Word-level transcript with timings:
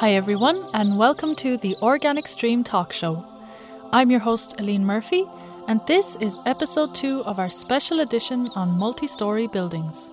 Hi, 0.00 0.12
everyone, 0.12 0.62
and 0.74 0.98
welcome 0.98 1.34
to 1.36 1.56
the 1.56 1.74
Organic 1.80 2.28
Stream 2.28 2.62
Talk 2.62 2.92
Show. 2.92 3.24
I'm 3.92 4.10
your 4.10 4.20
host, 4.20 4.54
Aline 4.58 4.84
Murphy, 4.84 5.24
and 5.68 5.80
this 5.86 6.16
is 6.16 6.36
episode 6.44 6.94
two 6.94 7.24
of 7.24 7.38
our 7.38 7.48
special 7.48 8.00
edition 8.00 8.50
on 8.54 8.76
multi 8.78 9.06
story 9.06 9.46
buildings. 9.46 10.10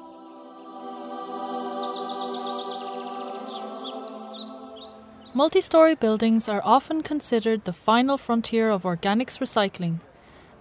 Multi 5.34 5.60
story 5.60 5.96
buildings 5.96 6.48
are 6.48 6.62
often 6.64 7.04
considered 7.04 7.66
the 7.66 7.74
final 7.74 8.18
frontier 8.18 8.70
of 8.70 8.84
organics 8.84 9.38
recycling, 9.38 10.00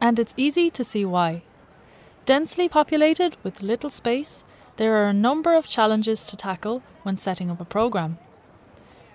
and 0.01 0.19
it's 0.19 0.35
easy 0.37 0.69
to 0.71 0.83
see 0.83 1.05
why. 1.05 1.45
Densely 2.27 2.69
populated 2.69 3.37
with 3.45 3.63
little 3.63 3.91
space, 3.91 4.43
there 4.79 4.97
are 4.97 5.07
a 5.07 5.15
number 5.15 5.55
of 5.55 5.69
challenges 5.69 6.25
to 6.25 6.37
tackle 6.37 6.83
when 7.05 7.17
setting 7.17 7.53
up 7.53 7.61
a 7.61 7.65
program. 7.65 8.19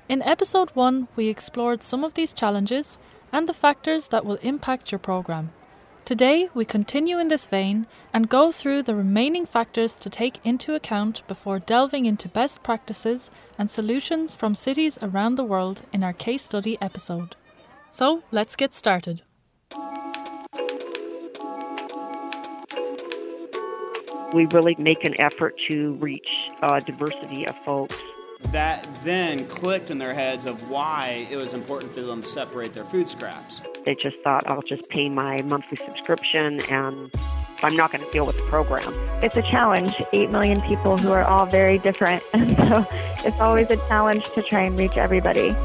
In 0.09 0.21
episode 0.21 0.69
1, 0.73 1.09
we 1.17 1.27
explored 1.27 1.83
some 1.83 2.05
of 2.05 2.13
these 2.13 2.31
challenges 2.31 2.97
and 3.33 3.47
the 3.47 3.53
factors 3.53 4.07
that 4.07 4.25
will 4.25 4.39
impact 4.41 4.89
your 4.89 4.99
program. 4.99 5.51
Today, 6.05 6.47
we 6.53 6.63
continue 6.63 7.19
in 7.19 7.27
this 7.27 7.45
vein 7.45 7.87
and 8.13 8.29
go 8.29 8.49
through 8.49 8.83
the 8.83 8.95
remaining 8.95 9.45
factors 9.45 9.95
to 9.95 10.09
take 10.09 10.39
into 10.45 10.75
account 10.75 11.27
before 11.27 11.59
delving 11.59 12.05
into 12.05 12.29
best 12.29 12.63
practices 12.63 13.29
and 13.57 13.69
solutions 13.69 14.33
from 14.33 14.55
cities 14.55 14.97
around 15.01 15.35
the 15.35 15.43
world 15.43 15.81
in 15.91 16.05
our 16.05 16.13
case 16.13 16.43
study 16.43 16.77
episode. 16.79 17.35
So, 17.91 18.23
let's 18.31 18.55
get 18.55 18.73
started. 18.73 19.23
We 24.33 24.45
really 24.45 24.77
make 24.79 25.03
an 25.03 25.19
effort 25.19 25.55
to 25.69 25.95
reach 25.95 26.31
a 26.61 26.79
diversity 26.79 27.45
of 27.45 27.57
folks 27.65 27.97
that 28.51 28.87
then 29.03 29.47
clicked 29.47 29.89
in 29.89 29.97
their 29.97 30.13
heads 30.13 30.45
of 30.45 30.69
why 30.69 31.27
it 31.29 31.35
was 31.35 31.53
important 31.53 31.91
for 31.91 32.01
them 32.01 32.21
to 32.21 32.27
separate 32.27 32.73
their 32.73 32.85
food 32.85 33.09
scraps. 33.09 33.67
They 33.85 33.95
just 33.95 34.17
thought, 34.23 34.47
I'll 34.47 34.61
just 34.61 34.89
pay 34.89 35.09
my 35.09 35.41
monthly 35.43 35.77
subscription 35.77 36.61
and 36.69 37.13
I'm 37.63 37.75
not 37.75 37.91
going 37.91 38.03
to 38.03 38.11
deal 38.11 38.25
with 38.25 38.37
the 38.37 38.43
program. 38.43 38.93
It's 39.23 39.37
a 39.37 39.41
challenge. 39.41 39.95
8 40.13 40.31
million 40.31 40.61
people 40.61 40.97
who 40.97 41.11
are 41.11 41.23
all 41.23 41.45
very 41.45 41.77
different. 41.77 42.23
And 42.33 42.55
so 42.57 42.85
it's 43.25 43.39
always 43.39 43.69
a 43.71 43.77
challenge 43.87 44.29
to 44.31 44.43
try 44.43 44.61
and 44.61 44.77
reach 44.77 44.97
everybody. 44.97 45.55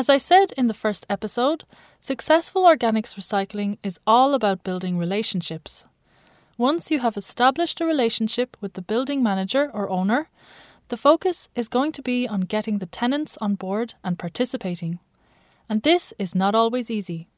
As 0.00 0.08
I 0.08 0.16
said 0.16 0.52
in 0.56 0.66
the 0.66 0.72
first 0.72 1.04
episode, 1.10 1.64
successful 2.00 2.62
organics 2.62 3.16
recycling 3.16 3.76
is 3.82 4.00
all 4.06 4.32
about 4.32 4.64
building 4.64 4.96
relationships. 4.96 5.84
Once 6.56 6.90
you 6.90 7.00
have 7.00 7.18
established 7.18 7.82
a 7.82 7.84
relationship 7.84 8.56
with 8.62 8.72
the 8.72 8.80
building 8.80 9.22
manager 9.22 9.70
or 9.74 9.90
owner, 9.90 10.30
the 10.88 10.96
focus 10.96 11.50
is 11.54 11.68
going 11.68 11.92
to 11.92 12.00
be 12.00 12.26
on 12.26 12.48
getting 12.48 12.78
the 12.78 12.86
tenants 12.86 13.36
on 13.42 13.56
board 13.56 13.92
and 14.02 14.18
participating. 14.18 15.00
And 15.68 15.82
this 15.82 16.14
is 16.18 16.34
not 16.34 16.54
always 16.54 16.90
easy. 16.90 17.28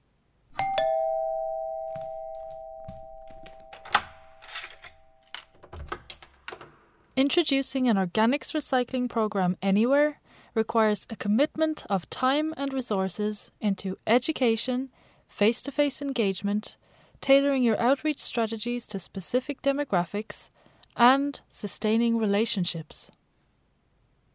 Introducing 7.16 7.88
an 7.88 7.96
organics 7.96 8.54
recycling 8.54 9.10
program 9.10 9.56
anywhere 9.60 10.20
requires 10.54 11.06
a 11.08 11.16
commitment 11.16 11.84
of 11.88 12.08
time 12.10 12.52
and 12.56 12.72
resources 12.72 13.50
into 13.60 13.98
education, 14.06 14.90
face 15.28 15.62
to 15.62 15.72
face 15.72 16.02
engagement, 16.02 16.76
tailoring 17.20 17.62
your 17.62 17.80
outreach 17.80 18.18
strategies 18.18 18.86
to 18.86 18.98
specific 18.98 19.62
demographics, 19.62 20.50
and 20.96 21.40
sustaining 21.48 22.18
relationships. 22.18 23.10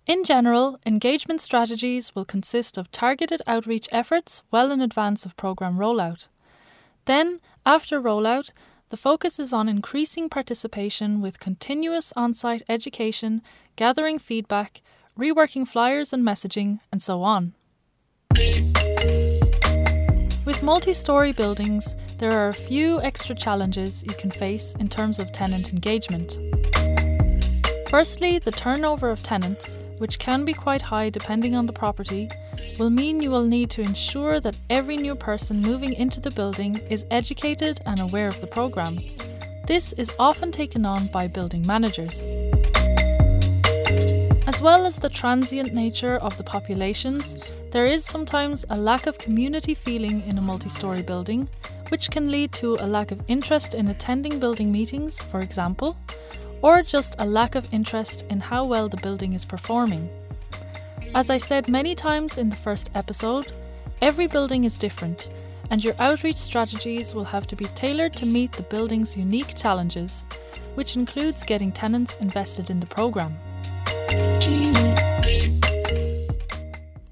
In 0.08 0.24
general, 0.24 0.80
engagement 0.86 1.42
strategies 1.42 2.16
will 2.16 2.26
consist 2.26 2.78
of 2.78 2.90
targeted 2.92 3.42
outreach 3.46 3.90
efforts 3.92 4.42
well 4.52 4.72
in 4.72 4.82
advance 4.82 5.26
of 5.26 5.36
program 5.36 5.78
rollout. 5.78 6.28
Then, 7.06 7.42
after 7.66 8.02
rollout, 8.02 8.52
the 8.90 8.98
focus 8.98 9.38
is 9.38 9.52
on 9.52 9.68
increasing 9.68 10.30
participation 10.30 11.20
with 11.22 11.42
continuous 11.42 12.14
on 12.16 12.34
site 12.34 12.64
education, 12.70 13.42
gathering 13.76 14.18
feedback, 14.18 14.82
reworking 15.18 15.68
flyers 15.68 16.14
and 16.14 16.24
messaging, 16.24 16.80
and 16.92 17.02
so 17.02 17.24
on. 17.24 17.54
With 20.46 20.64
multi 20.64 20.94
story 20.94 21.34
buildings, 21.34 21.96
there 22.20 22.32
are 22.32 22.50
a 22.50 22.54
few 22.54 23.02
extra 23.02 23.36
challenges 23.36 24.04
you 24.04 24.14
can 24.16 24.32
face 24.32 24.74
in 24.80 24.88
terms 24.88 25.20
of 25.20 25.32
tenant 25.32 25.74
engagement. 25.74 26.40
Firstly, 27.90 28.40
the 28.40 28.52
turnover 28.52 29.10
of 29.10 29.24
tenants, 29.24 29.78
which 29.98 30.20
can 30.20 30.46
be 30.46 30.54
quite 30.54 30.82
high 30.82 31.10
depending 31.10 31.56
on 31.56 31.66
the 31.66 31.74
property, 31.74 32.30
will 32.80 32.90
mean 32.90 33.20
you 33.20 33.32
will 33.32 33.46
need 33.46 33.70
to 33.72 33.82
ensure 33.82 34.40
that 34.40 34.58
every 34.70 34.98
new 34.98 35.16
person 35.16 35.62
moving 35.62 35.94
into 35.94 36.20
the 36.20 36.32
building 36.32 36.78
is 36.90 37.06
educated 37.12 37.82
and 37.86 38.00
aware 38.00 38.28
of 38.28 38.40
the 38.42 38.48
programme. 38.48 39.00
This 39.66 39.94
is 39.94 40.12
often 40.20 40.52
taken 40.52 40.86
on 40.86 41.08
by 41.08 41.28
building 41.28 41.66
managers. 41.68 42.24
As 44.48 44.62
well 44.62 44.86
as 44.86 44.96
the 44.96 45.10
transient 45.10 45.74
nature 45.74 46.16
of 46.16 46.38
the 46.38 46.44
populations, 46.44 47.58
there 47.72 47.86
is 47.86 48.06
sometimes 48.06 48.64
a 48.70 48.78
lack 48.78 49.06
of 49.06 49.18
community 49.18 49.74
feeling 49.74 50.26
in 50.26 50.38
a 50.38 50.42
multi 50.42 50.70
story 50.70 51.02
building, 51.02 51.50
which 51.90 52.10
can 52.10 52.30
lead 52.32 52.54
to 52.54 52.78
a 52.80 52.88
lack 52.88 53.12
of 53.12 53.22
interest 53.28 53.74
in 53.74 53.90
attending 53.90 54.40
building 54.40 54.72
meetings, 54.72 55.22
for 55.22 55.42
example, 55.42 55.98
or 56.62 56.82
just 56.82 57.14
a 57.20 57.26
lack 57.26 57.56
of 57.56 57.74
interest 57.74 58.24
in 58.30 58.40
how 58.40 58.64
well 58.64 58.88
the 58.88 59.04
building 59.04 59.34
is 59.34 59.44
performing. 59.44 60.10
As 61.14 61.30
I 61.30 61.40
said 61.40 61.68
many 61.68 61.94
times 61.94 62.38
in 62.38 62.50
the 62.50 62.56
first 62.56 62.90
episode, 62.96 63.52
every 64.02 64.28
building 64.28 64.64
is 64.64 64.78
different, 64.78 65.30
and 65.72 65.84
your 65.84 65.96
outreach 66.00 66.38
strategies 66.38 67.14
will 67.14 67.26
have 67.26 67.48
to 67.48 67.58
be 67.58 67.66
tailored 67.76 68.16
to 68.16 68.26
meet 68.26 68.54
the 68.54 68.64
building's 68.64 69.18
unique 69.18 69.56
challenges, 69.58 70.24
which 70.76 70.96
includes 70.96 71.44
getting 71.44 71.74
tenants 71.74 72.16
invested 72.22 72.70
in 72.70 72.80
the 72.80 72.88
programme. 72.88 73.38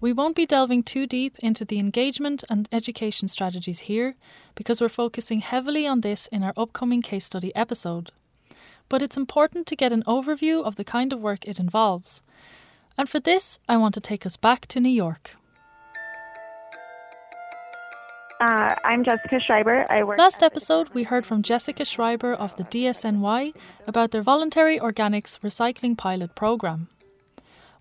We 0.06 0.14
won't 0.14 0.36
be 0.36 0.46
delving 0.46 0.84
too 0.84 1.08
deep 1.08 1.36
into 1.40 1.66
the 1.66 1.80
engagement 1.80 2.44
and 2.48 2.70
education 2.72 3.28
strategies 3.28 3.80
here 3.80 4.16
because 4.54 4.80
we're 4.80 4.88
focusing 4.88 5.40
heavily 5.40 5.88
on 5.88 6.02
this 6.02 6.28
in 6.28 6.44
our 6.44 6.54
upcoming 6.56 7.02
case 7.02 7.26
study 7.26 7.56
episode. 7.56 8.12
But 8.88 9.02
it's 9.02 9.18
important 9.18 9.66
to 9.66 9.76
get 9.76 9.92
an 9.92 10.04
overview 10.04 10.64
of 10.64 10.76
the 10.76 10.84
kind 10.84 11.12
of 11.12 11.22
work 11.22 11.48
it 11.48 11.60
involves. 11.60 12.22
And 13.00 13.10
for 13.10 13.20
this, 13.20 13.58
I 13.68 13.78
want 13.78 13.96
to 13.96 14.00
take 14.00 14.28
us 14.28 14.38
back 14.38 14.68
to 14.68 14.80
New 14.80 14.90
York. 14.90 15.38
Uh, 18.40 18.76
I'm 18.84 19.06
Jessica 19.06 19.40
Schreiber. 19.40 19.86
I 19.90 20.04
work. 20.04 20.18
Last 20.18 20.44
episode, 20.44 20.90
we 20.90 21.04
heard 21.04 21.26
from 21.26 21.42
Jessica 21.42 21.86
Schreiber 21.86 22.34
of 22.34 22.56
the 22.58 22.66
DSNY 22.66 23.54
about 23.88 24.12
their 24.12 24.22
voluntary 24.22 24.78
organics 24.78 25.40
recycling 25.40 25.98
pilot 25.98 26.36
program. 26.36 26.90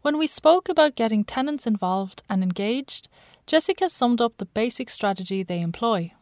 When 0.03 0.17
we 0.17 0.29
spoke 0.29 0.69
about 0.69 0.95
getting 0.95 1.25
tenants 1.25 1.67
involved 1.67 2.23
and 2.31 2.43
engaged, 2.43 3.09
Jessica 3.49 3.89
summed 3.89 4.21
up 4.21 4.37
the 4.37 4.47
basic 4.47 4.91
strategy 4.91 5.43
they 5.43 5.61
employ. 5.61 6.13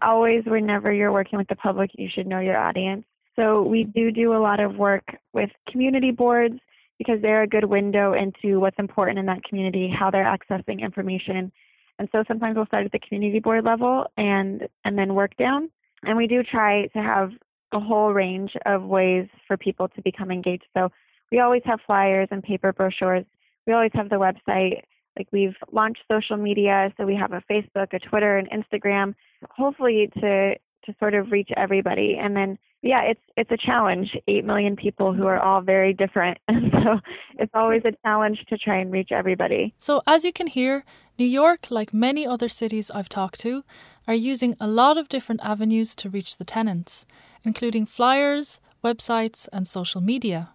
Always, 0.00 0.44
whenever 0.46 0.90
you're 0.90 1.12
working 1.12 1.38
with 1.38 1.48
the 1.48 1.56
public, 1.56 1.90
you 1.94 2.08
should 2.10 2.26
know 2.26 2.40
your 2.40 2.56
audience. 2.56 3.04
So, 3.36 3.62
we 3.62 3.84
do 3.84 4.10
do 4.10 4.32
a 4.32 4.40
lot 4.40 4.60
of 4.60 4.76
work 4.76 5.04
with 5.34 5.50
community 5.68 6.12
boards 6.12 6.58
because 6.96 7.20
they're 7.20 7.42
a 7.42 7.46
good 7.46 7.64
window 7.64 8.14
into 8.14 8.58
what's 8.58 8.78
important 8.78 9.18
in 9.18 9.26
that 9.26 9.44
community, 9.44 9.90
how 9.90 10.10
they're 10.10 10.24
accessing 10.24 10.80
information. 10.80 11.52
And 12.00 12.08
so 12.12 12.24
sometimes 12.26 12.56
we'll 12.56 12.64
start 12.64 12.86
at 12.86 12.92
the 12.92 12.98
community 12.98 13.40
board 13.40 13.62
level 13.62 14.06
and 14.16 14.66
and 14.86 14.96
then 14.96 15.14
work 15.14 15.36
down. 15.36 15.70
And 16.02 16.16
we 16.16 16.26
do 16.26 16.42
try 16.42 16.86
to 16.86 16.98
have 16.98 17.30
a 17.72 17.78
whole 17.78 18.14
range 18.14 18.52
of 18.64 18.84
ways 18.84 19.28
for 19.46 19.58
people 19.58 19.86
to 19.88 20.02
become 20.02 20.30
engaged. 20.30 20.64
So 20.74 20.88
we 21.30 21.40
always 21.40 21.60
have 21.66 21.78
flyers 21.86 22.28
and 22.30 22.42
paper 22.42 22.72
brochures. 22.72 23.26
We 23.66 23.74
always 23.74 23.90
have 23.92 24.08
the 24.08 24.16
website. 24.16 24.80
Like 25.18 25.28
we've 25.30 25.54
launched 25.72 26.00
social 26.10 26.38
media, 26.38 26.90
so 26.96 27.04
we 27.04 27.16
have 27.16 27.32
a 27.32 27.42
Facebook, 27.50 27.92
a 27.92 27.98
Twitter, 27.98 28.38
an 28.38 28.48
Instagram, 28.50 29.14
hopefully 29.50 30.08
to 30.20 30.54
to 30.84 30.94
sort 30.98 31.14
of 31.14 31.30
reach 31.30 31.50
everybody. 31.56 32.16
And 32.20 32.36
then 32.36 32.58
yeah, 32.82 33.02
it's 33.02 33.20
it's 33.36 33.50
a 33.50 33.56
challenge. 33.58 34.16
Eight 34.26 34.44
million 34.44 34.74
people 34.74 35.12
who 35.12 35.26
are 35.26 35.38
all 35.38 35.60
very 35.60 35.92
different, 35.92 36.38
and 36.48 36.72
so 36.72 36.98
it's 37.38 37.52
always 37.54 37.82
a 37.84 37.92
challenge 38.02 38.38
to 38.48 38.56
try 38.56 38.78
and 38.78 38.90
reach 38.90 39.12
everybody. 39.12 39.74
So 39.78 40.02
as 40.06 40.24
you 40.24 40.32
can 40.32 40.46
hear, 40.46 40.84
New 41.18 41.26
York, 41.26 41.66
like 41.70 41.92
many 41.92 42.26
other 42.26 42.48
cities 42.48 42.90
I've 42.90 43.08
talked 43.08 43.40
to, 43.40 43.64
are 44.08 44.14
using 44.14 44.56
a 44.58 44.66
lot 44.66 44.96
of 44.96 45.10
different 45.10 45.42
avenues 45.44 45.94
to 45.96 46.08
reach 46.08 46.38
the 46.38 46.44
tenants, 46.44 47.04
including 47.44 47.84
flyers, 47.84 48.60
websites, 48.82 49.46
and 49.52 49.68
social 49.68 50.00
media. 50.00 50.50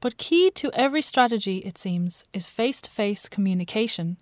But 0.00 0.16
key 0.16 0.50
to 0.52 0.72
every 0.72 1.02
strategy, 1.02 1.58
it 1.58 1.76
seems, 1.76 2.24
is 2.32 2.46
face 2.46 2.80
to 2.80 2.90
face 2.90 3.28
communication. 3.28 4.16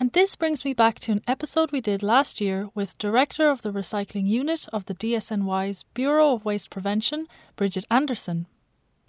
And 0.00 0.12
this 0.12 0.36
brings 0.36 0.64
me 0.64 0.74
back 0.74 1.00
to 1.00 1.12
an 1.12 1.22
episode 1.26 1.72
we 1.72 1.80
did 1.80 2.04
last 2.04 2.40
year 2.40 2.68
with 2.72 2.96
Director 2.98 3.50
of 3.50 3.62
the 3.62 3.72
Recycling 3.72 4.28
Unit 4.28 4.68
of 4.72 4.86
the 4.86 4.94
DSNY's 4.94 5.82
Bureau 5.92 6.34
of 6.34 6.44
Waste 6.44 6.70
Prevention, 6.70 7.26
Bridget 7.56 7.84
Anderson. 7.90 8.46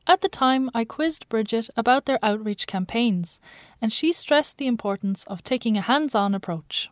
At 0.07 0.21
the 0.21 0.30
time, 0.30 0.71
I 0.74 0.86
quizzed 0.86 1.30
Bridget 1.30 1.69
about 1.77 2.06
their 2.06 2.18
outreach 2.24 2.65
campaigns, 2.65 3.39
and 3.80 3.94
she 3.94 4.12
stressed 4.12 4.57
the 4.57 4.65
importance 4.65 5.25
of 5.25 5.44
taking 5.44 5.77
a 5.77 5.81
hands 5.81 6.15
on 6.15 6.33
approach. 6.33 6.89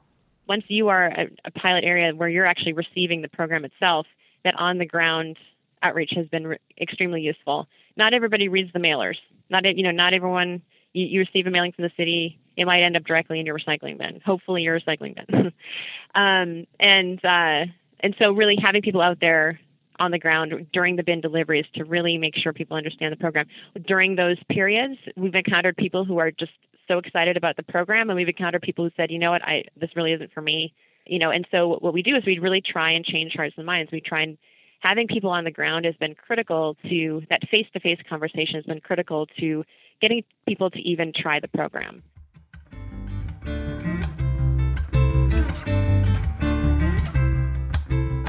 Once 0.47 0.65
you 0.67 0.89
are 0.89 1.07
a, 1.07 1.51
pilot 1.59 1.83
area 1.83 2.13
where 2.13 2.29
you're 2.29 2.45
actually 2.45 2.73
receiving 2.73 3.23
the 3.23 3.29
program 3.29 3.65
itself, 3.65 4.05
that 4.44 4.53
on 4.59 4.77
the 4.77 4.85
ground 4.85 5.38
outreach 5.81 6.11
has 6.15 6.27
been 6.27 6.45
re- 6.45 6.59
extremely 6.79 7.21
useful. 7.21 7.67
Not 7.95 8.13
everybody 8.13 8.47
reads 8.47 8.71
the 8.73 8.79
mailers. 8.79 9.17
Not 9.49 9.65
you 9.65 9.81
know, 9.81 9.91
not 9.91 10.13
everyone. 10.13 10.61
You, 10.94 11.07
you 11.07 11.19
receive 11.21 11.47
a 11.47 11.49
mailing 11.49 11.71
from 11.71 11.83
the 11.83 11.91
city 11.97 12.38
it 12.57 12.65
might 12.65 12.81
end 12.81 12.98
up 12.98 13.04
directly 13.04 13.39
in 13.39 13.45
your 13.45 13.57
recycling 13.57 13.98
bin. 13.98 14.19
Hopefully, 14.25 14.63
your 14.63 14.80
recycling 14.80 15.15
bin. 15.15 15.54
um, 16.15 16.65
and 16.80 17.24
uh, 17.24 17.71
and 18.00 18.15
so, 18.19 18.31
really 18.31 18.57
having 18.62 18.81
people 18.81 19.01
out 19.01 19.19
there 19.21 19.59
on 20.00 20.12
the 20.12 20.19
ground 20.19 20.68
during 20.74 20.95
the 20.95 21.04
bin 21.04 21.21
deliveries 21.21 21.65
to 21.74 21.83
really 21.83 22.18
make 22.18 22.36
sure 22.36 22.54
people 22.54 22.77
understand 22.77 23.12
the 23.12 23.18
program. 23.18 23.48
During 23.88 24.15
those 24.15 24.38
periods, 24.50 25.00
we've 25.15 25.33
encountered 25.33 25.77
people 25.77 26.06
who 26.06 26.18
are 26.19 26.31
just 26.31 26.51
so 26.88 26.98
excited 26.98 27.38
about 27.38 27.57
the 27.57 27.63
program, 27.63 28.09
and 28.09 28.18
we've 28.18 28.27
encountered 28.27 28.62
people 28.62 28.86
who 28.86 28.92
said, 28.95 29.12
you 29.12 29.19
know 29.19 29.31
what, 29.31 29.44
I 29.44 29.65
this 29.80 29.95
really 29.95 30.13
isn't 30.13 30.33
for 30.33 30.42
me. 30.42 30.74
You 31.06 31.19
know, 31.19 31.31
and 31.31 31.48
so 31.51 31.77
what 31.80 31.94
we 31.94 32.01
do 32.01 32.15
is 32.15 32.25
we 32.25 32.39
really 32.39 32.62
try 32.62 32.92
and 32.92 33.06
change 33.06 33.33
hearts 33.33 33.56
and 33.57 33.65
minds. 33.65 33.92
We 33.92 34.01
try 34.01 34.24
and 34.24 34.38
having 34.80 35.07
people 35.07 35.30
on 35.30 35.44
the 35.44 35.51
ground 35.51 35.86
has 35.86 35.95
been 35.95 36.15
critical 36.15 36.75
to 36.89 37.21
that 37.30 37.48
face-to-face 37.50 38.00
conversation 38.09 38.56
has 38.56 38.65
been 38.65 38.81
critical 38.81 39.25
to 39.39 39.63
getting 40.01 40.24
people 40.48 40.69
to 40.69 40.80
even 40.80 41.13
try 41.13 41.39
the 41.39 41.48
program. 41.48 42.04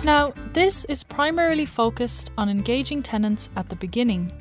Now, 0.08 0.32
this 0.55 0.87
is 0.87 1.02
primarily 1.02 1.66
focused 1.66 2.31
on 2.38 2.49
engaging 2.49 3.02
tenants 3.02 3.50
at 3.56 3.69
the 3.69 3.76
beginning. 3.76 4.32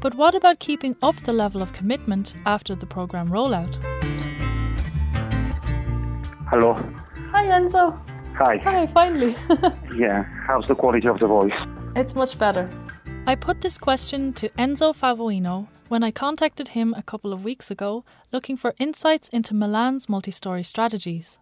But 0.00 0.14
what 0.14 0.36
about 0.36 0.60
keeping 0.60 0.94
up 1.02 1.16
the 1.24 1.32
level 1.32 1.60
of 1.60 1.72
commitment 1.72 2.36
after 2.46 2.76
the 2.76 2.86
programme 2.86 3.28
rollout? 3.28 3.74
Hello. 6.48 6.74
Hi, 7.32 7.46
Enzo. 7.46 7.98
Hi. 8.36 8.58
Hi, 8.58 8.86
finally. 8.86 9.34
yeah, 9.96 10.22
how's 10.46 10.66
the 10.66 10.76
quality 10.76 11.08
of 11.08 11.18
the 11.18 11.26
voice? 11.26 11.58
It's 11.96 12.14
much 12.14 12.38
better. 12.38 12.70
I 13.26 13.34
put 13.34 13.60
this 13.60 13.78
question 13.78 14.32
to 14.34 14.50
Enzo 14.50 14.94
Favoino 14.94 15.66
when 15.88 16.04
I 16.04 16.12
contacted 16.12 16.68
him 16.68 16.94
a 16.96 17.02
couple 17.02 17.32
of 17.32 17.44
weeks 17.44 17.72
ago 17.72 18.04
looking 18.30 18.56
for 18.56 18.72
insights 18.78 19.28
into 19.30 19.52
Milan's 19.52 20.08
multi 20.08 20.30
story 20.30 20.62
strategies. 20.62 21.40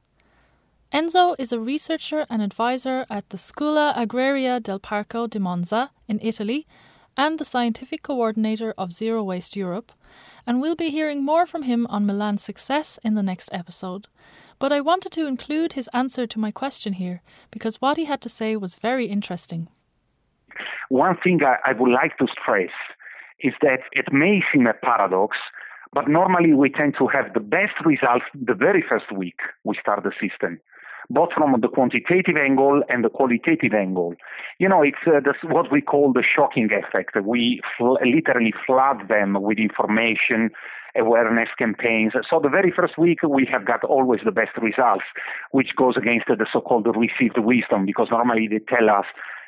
Enzo 0.92 1.36
is 1.38 1.52
a 1.52 1.60
researcher 1.60 2.26
and 2.28 2.42
advisor 2.42 3.06
at 3.08 3.30
the 3.30 3.38
Scuola 3.38 3.94
Agraria 3.96 4.60
del 4.60 4.80
Parco 4.80 5.30
di 5.30 5.38
Monza 5.38 5.92
in 6.08 6.18
Italy 6.20 6.66
and 7.16 7.38
the 7.38 7.44
scientific 7.44 8.02
coordinator 8.02 8.74
of 8.76 8.90
Zero 8.90 9.22
Waste 9.22 9.54
Europe, 9.54 9.92
and 10.48 10.60
we'll 10.60 10.74
be 10.74 10.90
hearing 10.90 11.24
more 11.24 11.46
from 11.46 11.62
him 11.62 11.86
on 11.90 12.06
Milan's 12.06 12.42
success 12.42 12.98
in 13.04 13.14
the 13.14 13.22
next 13.22 13.50
episode. 13.52 14.08
But 14.58 14.72
I 14.72 14.80
wanted 14.80 15.12
to 15.12 15.26
include 15.26 15.74
his 15.74 15.88
answer 15.92 16.26
to 16.26 16.40
my 16.40 16.50
question 16.50 16.94
here 16.94 17.22
because 17.52 17.80
what 17.80 17.96
he 17.96 18.06
had 18.06 18.20
to 18.22 18.28
say 18.28 18.56
was 18.56 18.74
very 18.74 19.06
interesting. 19.06 19.68
One 20.88 21.16
thing 21.22 21.38
I, 21.44 21.72
would 21.72 21.92
like 21.92 22.18
to 22.18 22.26
stress 22.42 22.74
is 23.38 23.54
that 23.62 23.82
it 23.92 24.12
may 24.12 24.42
seem 24.52 24.66
a 24.66 24.74
paradox, 24.74 25.36
but 25.92 26.08
normally 26.08 26.52
we 26.52 26.68
tend 26.68 26.96
to 26.98 27.06
have 27.06 27.32
the 27.32 27.40
best 27.40 27.74
results 27.84 28.24
the 28.34 28.54
very 28.54 28.82
first 28.88 29.12
week 29.12 29.38
we 29.62 29.76
start 29.80 30.02
the 30.02 30.12
system 30.20 30.60
both 31.10 31.30
from 31.36 31.60
the 31.60 31.68
quantitative 31.68 32.36
angle 32.40 32.82
and 32.88 33.04
the 33.04 33.10
qualitative 33.10 33.74
angle. 33.74 34.14
You 34.58 34.68
know, 34.68 34.82
it's 34.82 35.04
uh, 35.06 35.18
this, 35.20 35.36
what 35.42 35.70
we 35.70 35.82
call 35.82 36.12
the 36.12 36.22
shocking 36.22 36.70
effect. 36.72 37.16
We 37.22 37.60
fl- 37.76 37.98
literally 38.04 38.54
flood 38.64 39.08
them 39.08 39.36
with 39.40 39.58
information, 39.58 40.50
awareness 40.96 41.48
campaigns. 41.58 42.12
So 42.30 42.40
the 42.40 42.48
very 42.48 42.72
first 42.74 42.96
week 42.96 43.18
we 43.28 43.46
have 43.50 43.66
got 43.66 43.82
always 43.84 44.20
the 44.24 44.30
best 44.30 44.56
results, 44.62 45.04
which 45.50 45.74
goes 45.76 45.96
against 45.96 46.26
the 46.28 46.46
so-called 46.52 46.86
received 46.96 47.38
wisdom 47.38 47.86
because 47.86 48.08
normally 48.10 48.48
they 48.48 48.60
tell 48.60 48.88
us, 48.88 49.06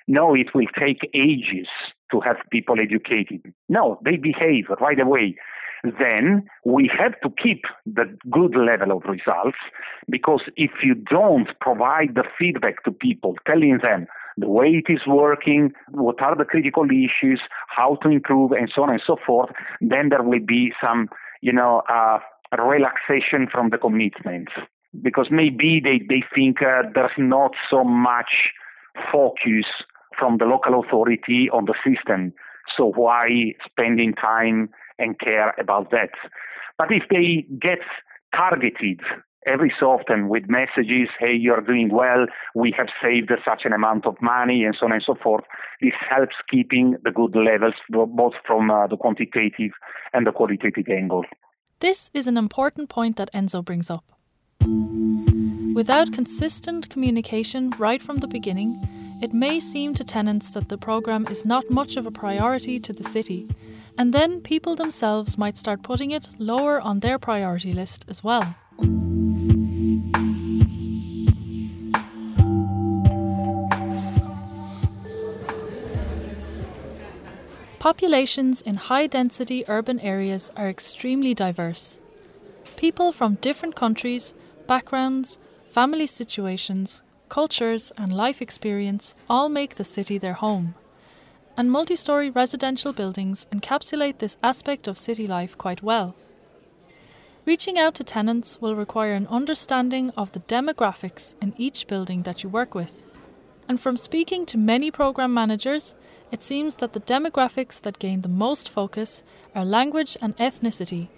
no, 0.09 0.35
it 0.35 0.49
will 0.55 0.67
take 0.79 1.09
ages 1.15 1.69
to 2.11 2.21
have 2.21 2.37
people 2.51 2.77
educated. 2.83 3.55
No, 3.69 4.01
they 4.05 4.17
behave 4.17 4.67
right 4.81 4.99
away 4.99 5.37
then 5.83 6.45
we 6.65 6.91
have 6.97 7.21
to 7.23 7.31
keep 7.43 7.63
the 7.87 8.05
good 8.31 8.55
level 8.57 8.97
of 8.97 9.03
results 9.05 9.59
because 10.09 10.43
if 10.57 10.71
you 10.83 10.95
don't 10.95 11.49
provide 11.61 12.15
the 12.15 12.25
feedback 12.39 12.85
to 12.85 12.93
people, 12.93 13.35
telling 13.47 13.79
them 13.83 14.07
the 14.37 14.49
way 14.49 14.69
it 14.69 14.91
is 14.91 15.01
working, 15.07 15.73
what 15.91 16.21
are 16.23 16.37
the 16.37 16.45
critical 16.45 16.85
issues, 16.85 17.41
how 17.69 17.97
to 18.03 18.09
improve, 18.09 18.53
and 18.53 18.71
so 18.75 18.83
on 18.83 18.91
and 18.91 19.03
so 19.07 19.17
forth, 19.27 19.51
then 19.81 20.09
there 20.09 20.23
will 20.23 20.45
be 20.45 20.73
some, 20.83 21.09
you 21.41 21.53
know, 21.53 21.83
uh, 21.89 22.19
relaxation 22.59 23.49
from 23.51 23.71
the 23.71 23.79
commitments 23.79 24.53
because 25.03 25.29
maybe 25.31 25.81
they, 25.83 25.99
they 26.09 26.23
think 26.35 26.63
uh, 26.63 26.83
there's 26.95 27.11
not 27.19 27.53
so 27.71 27.83
much 27.83 28.53
focus 29.11 29.65
from 30.19 30.37
the 30.39 30.45
local 30.45 30.81
authority 30.81 31.49
on 31.53 31.65
the 31.65 31.75
system. 31.85 32.33
So 32.77 32.93
why 32.95 33.55
spending 33.65 34.15
time 34.15 34.69
and 34.99 35.19
care 35.19 35.55
about 35.59 35.91
that. 35.91 36.11
But 36.79 36.89
if 36.91 37.05
they 37.11 37.47
get 37.61 37.81
targeted 38.35 39.01
every 39.47 39.73
so 39.79 39.87
often 39.87 40.29
with 40.29 40.45
messages, 40.49 41.09
hey, 41.19 41.35
you're 41.35 41.61
doing 41.61 41.91
well, 41.93 42.27
we 42.55 42.73
have 42.77 42.87
saved 43.03 43.31
such 43.45 43.63
an 43.65 43.73
amount 43.73 44.07
of 44.07 44.17
money, 44.21 44.65
and 44.65 44.77
so 44.79 44.87
on 44.87 44.93
and 44.93 45.03
so 45.05 45.15
forth, 45.23 45.45
this 45.81 45.95
helps 46.09 46.37
keeping 46.51 46.97
the 47.05 47.11
good 47.11 47.35
levels 47.35 47.75
both 47.91 48.35
from 48.47 48.71
uh, 48.71 48.87
the 48.87 48.97
quantitative 48.97 49.73
and 50.13 50.27
the 50.27 50.33
qualitative 50.33 50.89
angle. 50.89 51.25
This 51.81 52.11
is 52.15 52.27
an 52.29 52.37
important 52.37 52.89
point 52.89 53.17
that 53.17 53.33
Enzo 53.35 53.65
brings 53.65 53.91
up. 53.91 54.05
Without 55.75 56.13
consistent 56.13 56.89
communication 56.91 57.71
right 57.79 58.01
from 58.01 58.19
the 58.19 58.29
beginning, 58.29 58.81
it 59.21 59.33
may 59.33 59.59
seem 59.59 59.95
to 59.95 60.05
tenants 60.05 60.51
that 60.51 60.69
the 60.69 60.79
programme 60.79 61.27
is 61.29 61.45
not 61.45 61.69
much 61.71 61.97
of 61.97 62.07
a 62.07 62.11
priority 62.11 62.79
to 62.79 62.93
the 62.93 63.05
city, 63.05 63.49
and 63.99 64.13
then 64.13 64.41
people 64.41 64.75
themselves 64.75 65.37
might 65.37 65.59
start 65.59 65.83
putting 65.83 66.11
it 66.11 66.29
lower 66.39 66.81
on 66.81 67.01
their 67.01 67.19
priority 67.19 67.73
list 67.73 68.05
as 68.09 68.25
well. 68.25 68.55
Populations 77.79 78.61
in 78.63 78.77
high 78.77 79.09
density 79.09 79.65
urban 79.67 79.99
areas 79.99 80.53
are 80.57 80.69
extremely 80.69 81.35
diverse. 81.35 81.99
People 82.77 83.11
from 83.11 83.35
different 83.41 83.75
countries, 83.75 84.35
backgrounds, 84.69 85.39
family 85.73 86.07
situations, 86.07 87.03
cultures, 87.29 87.91
and 87.99 88.13
life 88.13 88.41
experience 88.41 89.17
all 89.29 89.49
make 89.49 89.75
the 89.75 89.85
city 89.85 90.17
their 90.17 90.35
home. 90.35 90.77
And 91.57 91.71
multi 91.71 91.97
story 91.97 92.31
residential 92.31 92.93
buildings 92.93 93.47
encapsulate 93.53 94.19
this 94.19 94.37
aspect 94.43 94.89
of 94.89 94.99
city 94.99 95.27
life 95.27 95.59
quite 95.59 95.83
well. 95.83 96.15
Reaching 97.45 97.79
out 97.79 97.95
to 97.97 98.05
tenants 98.05 98.61
will 98.61 98.77
require 98.77 99.15
an 99.15 99.27
understanding 99.27 100.11
of 100.17 100.33
the 100.33 100.41
demographics 100.41 101.35
in 101.43 101.53
each 101.59 101.87
building 101.89 102.23
that 102.23 102.43
you 102.43 102.49
work 102.49 102.75
with. 102.75 103.03
And 103.69 103.81
from 103.81 103.97
speaking 103.97 104.47
to 104.47 104.57
many 104.59 104.91
program 104.91 105.35
managers, 105.35 105.95
it 106.31 106.43
seems 106.43 106.77
that 106.77 106.95
the 106.95 107.01
demographics 107.01 107.81
that 107.83 107.99
gain 107.99 108.23
the 108.23 108.29
most 108.29 108.69
focus 108.69 109.23
are 109.55 109.65
language 109.65 110.17
and 110.23 110.37
ethnicity, 110.39 111.09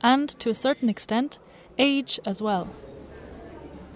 and 0.00 0.28
to 0.40 0.50
a 0.50 0.54
certain 0.54 0.88
extent, 0.88 1.38
age 1.78 2.20
as 2.24 2.40
well. 2.40 2.68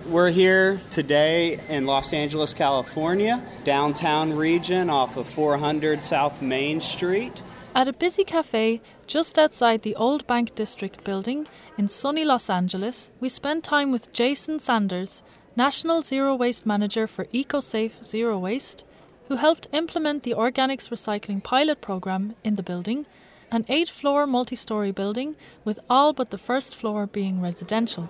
We're 0.04 0.30
here 0.30 0.80
today 0.90 1.58
in 1.68 1.86
Los 1.86 2.12
Angeles, 2.12 2.54
California, 2.54 3.42
downtown 3.64 4.36
region 4.36 4.88
off 4.88 5.16
of 5.16 5.26
400 5.26 6.04
South 6.04 6.40
Main 6.40 6.80
Street. 6.80 7.42
At 7.74 7.88
a 7.88 7.92
busy 7.92 8.22
cafe 8.22 8.80
just 9.08 9.36
outside 9.36 9.82
the 9.82 9.96
Old 9.96 10.24
Bank 10.28 10.54
District 10.54 11.02
building 11.02 11.48
in 11.76 11.88
sunny 11.88 12.24
Los 12.24 12.48
Angeles, 12.48 13.10
we 13.18 13.28
spent 13.28 13.64
time 13.64 13.90
with 13.90 14.12
Jason 14.12 14.60
Sanders, 14.60 15.24
National 15.56 16.02
Zero 16.02 16.36
Waste 16.36 16.66
Manager 16.66 17.08
for 17.08 17.24
EcoSafe 17.26 18.04
Zero 18.04 18.38
Waste, 18.38 18.84
who 19.26 19.36
helped 19.36 19.66
implement 19.72 20.22
the 20.22 20.34
organics 20.34 20.88
recycling 20.88 21.42
pilot 21.42 21.80
program 21.80 22.36
in 22.44 22.54
the 22.54 22.62
building, 22.62 23.06
an 23.50 23.64
eight 23.68 23.90
floor 23.90 24.24
multi 24.24 24.56
story 24.56 24.92
building 24.92 25.34
with 25.64 25.80
all 25.90 26.12
but 26.12 26.30
the 26.30 26.38
first 26.38 26.76
floor 26.76 27.06
being 27.06 27.40
residential. 27.40 28.08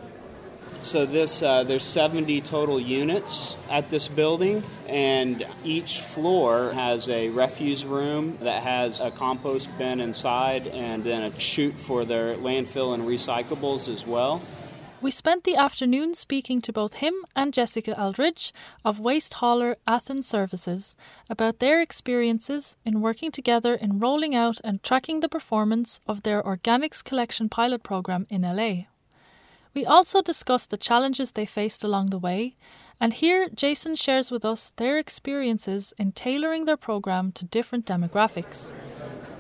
So 0.83 1.05
this 1.07 1.43
uh, 1.43 1.65
there's 1.65 1.85
70 1.85 2.41
total 2.43 2.79
units 2.79 3.57
at 3.71 3.91
this 3.91 4.09
building, 4.09 4.63
and 4.89 5.45
each 5.65 6.01
floor 6.01 6.73
has 6.73 7.09
a 7.09 7.29
refuse 7.31 7.85
room 7.85 8.39
that 8.43 8.63
has 8.63 9.01
a 9.01 9.11
compost 9.11 9.77
bin 9.79 10.01
inside, 10.01 10.67
and 10.69 11.03
then 11.05 11.23
a 11.23 11.41
chute 11.41 11.75
for 11.75 12.05
their 12.05 12.37
landfill 12.37 12.95
and 12.95 13.03
recyclables 13.03 13.93
as 13.93 14.07
well. 14.07 14.41
We 15.03 15.11
spent 15.11 15.45
the 15.45 15.57
afternoon 15.57 16.15
speaking 16.15 16.63
to 16.63 16.73
both 16.73 16.95
him 16.95 17.15
and 17.37 17.53
Jessica 17.53 18.01
Aldridge 18.01 18.55
of 18.83 18.99
Waste 18.99 19.35
Hauler 19.35 19.77
Athens 19.87 20.27
Services 20.27 20.97
about 21.29 21.59
their 21.59 21.83
experiences 21.83 22.77
in 22.85 23.03
working 23.03 23.31
together 23.31 23.75
in 23.75 23.99
rolling 23.99 24.35
out 24.35 24.59
and 24.65 24.83
tracking 24.83 25.21
the 25.21 25.29
performance 25.29 26.01
of 26.07 26.23
their 26.23 26.43
organics 26.43 27.05
collection 27.05 27.49
pilot 27.51 27.83
program 27.83 28.27
in 28.31 28.43
LA. 28.43 28.87
We 29.77 29.85
also 29.85 30.23
discussed 30.23 30.71
the 30.71 30.79
challenges 30.79 31.33
they 31.33 31.45
faced 31.45 31.85
along 31.85 32.07
the 32.07 32.19
way, 32.19 32.57
and 32.99 33.13
here 33.13 33.51
Jason 33.55 33.95
shares 33.95 34.31
with 34.31 34.43
us 34.43 34.73
their 34.77 34.97
experiences 34.97 35.93
in 35.99 36.13
tailoring 36.13 36.65
their 36.65 36.79
program 36.79 37.31
to 37.33 37.45
different 37.45 37.85
demographics. 37.85 38.73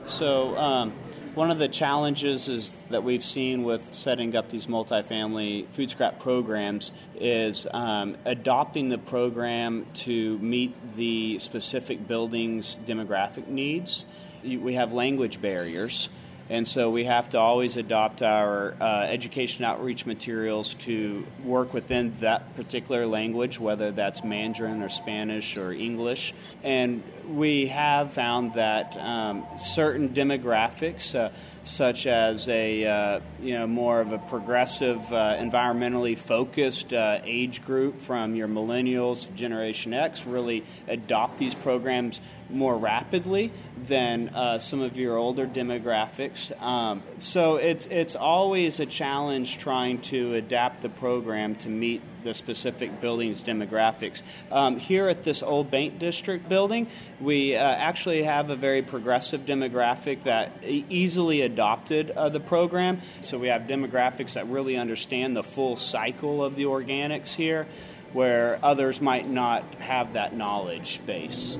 So, 0.04 0.54
um, 0.58 0.92
one 1.34 1.50
of 1.50 1.58
the 1.58 1.68
challenges 1.68 2.50
is 2.50 2.78
that 2.90 3.02
we've 3.02 3.24
seen 3.24 3.64
with 3.64 3.94
setting 3.94 4.36
up 4.36 4.50
these 4.50 4.66
multifamily 4.66 5.68
food 5.70 5.88
scrap 5.88 6.18
programs 6.18 6.92
is 7.18 7.66
um, 7.72 8.18
adopting 8.26 8.90
the 8.90 8.98
program 8.98 9.86
to 10.04 10.36
meet 10.40 10.74
the 10.96 11.38
specific 11.38 12.06
building's 12.06 12.78
demographic 12.84 13.48
needs. 13.48 14.04
We 14.44 14.74
have 14.74 14.92
language 14.92 15.40
barriers. 15.40 16.10
And 16.48 16.66
so 16.66 16.90
we 16.90 17.04
have 17.04 17.30
to 17.30 17.38
always 17.38 17.76
adopt 17.76 18.22
our 18.22 18.74
uh, 18.80 19.06
education 19.08 19.64
outreach 19.64 20.06
materials 20.06 20.74
to 20.74 21.26
work 21.42 21.74
within 21.74 22.14
that 22.20 22.54
particular 22.54 23.04
language, 23.06 23.58
whether 23.58 23.90
that's 23.90 24.22
Mandarin 24.22 24.80
or 24.80 24.88
Spanish 24.88 25.56
or 25.56 25.72
English. 25.72 26.34
And 26.62 27.02
we 27.28 27.66
have 27.66 28.12
found 28.12 28.54
that 28.54 28.96
um, 28.96 29.44
certain 29.58 30.10
demographics, 30.10 31.14
uh, 31.18 31.30
such 31.64 32.06
as 32.06 32.48
a 32.48 32.86
uh, 32.86 33.20
you 33.40 33.54
know 33.54 33.66
more 33.66 34.00
of 34.00 34.12
a 34.12 34.18
progressive, 34.18 35.12
uh, 35.12 35.36
environmentally 35.38 36.16
focused 36.16 36.92
uh, 36.92 37.20
age 37.24 37.64
group 37.64 38.00
from 38.00 38.36
your 38.36 38.46
millennials, 38.46 39.34
Generation 39.34 39.92
X, 39.92 40.26
really 40.26 40.64
adopt 40.86 41.38
these 41.38 41.56
programs 41.56 42.20
more 42.50 42.76
rapidly 42.76 43.52
than 43.86 44.28
uh, 44.30 44.58
some 44.58 44.80
of 44.80 44.96
your 44.96 45.16
older 45.16 45.46
demographics. 45.46 46.50
Um, 46.62 47.02
so 47.18 47.56
it's 47.56 47.86
it's 47.86 48.16
always 48.16 48.80
a 48.80 48.86
challenge 48.86 49.58
trying 49.58 50.00
to 50.02 50.34
adapt 50.34 50.82
the 50.82 50.88
program 50.88 51.54
to 51.56 51.68
meet 51.68 52.02
the 52.22 52.34
specific 52.34 53.00
building's 53.00 53.44
demographics. 53.44 54.22
Um, 54.50 54.78
here 54.78 55.08
at 55.08 55.22
this 55.22 55.42
old 55.42 55.70
Bank 55.70 55.98
District 55.98 56.48
building, 56.48 56.88
we 57.20 57.54
uh, 57.54 57.62
actually 57.64 58.24
have 58.24 58.50
a 58.50 58.56
very 58.56 58.82
progressive 58.82 59.42
demographic 59.42 60.24
that 60.24 60.50
easily 60.64 61.42
adopted 61.42 62.10
uh, 62.10 62.28
the 62.28 62.40
program. 62.40 63.00
So 63.20 63.38
we 63.38 63.46
have 63.48 63.62
demographics 63.62 64.34
that 64.34 64.48
really 64.48 64.76
understand 64.76 65.36
the 65.36 65.44
full 65.44 65.76
cycle 65.76 66.42
of 66.42 66.56
the 66.56 66.64
organics 66.64 67.34
here, 67.34 67.68
where 68.12 68.58
others 68.60 69.00
might 69.00 69.28
not 69.28 69.62
have 69.76 70.14
that 70.14 70.34
knowledge 70.34 71.00
base. 71.06 71.56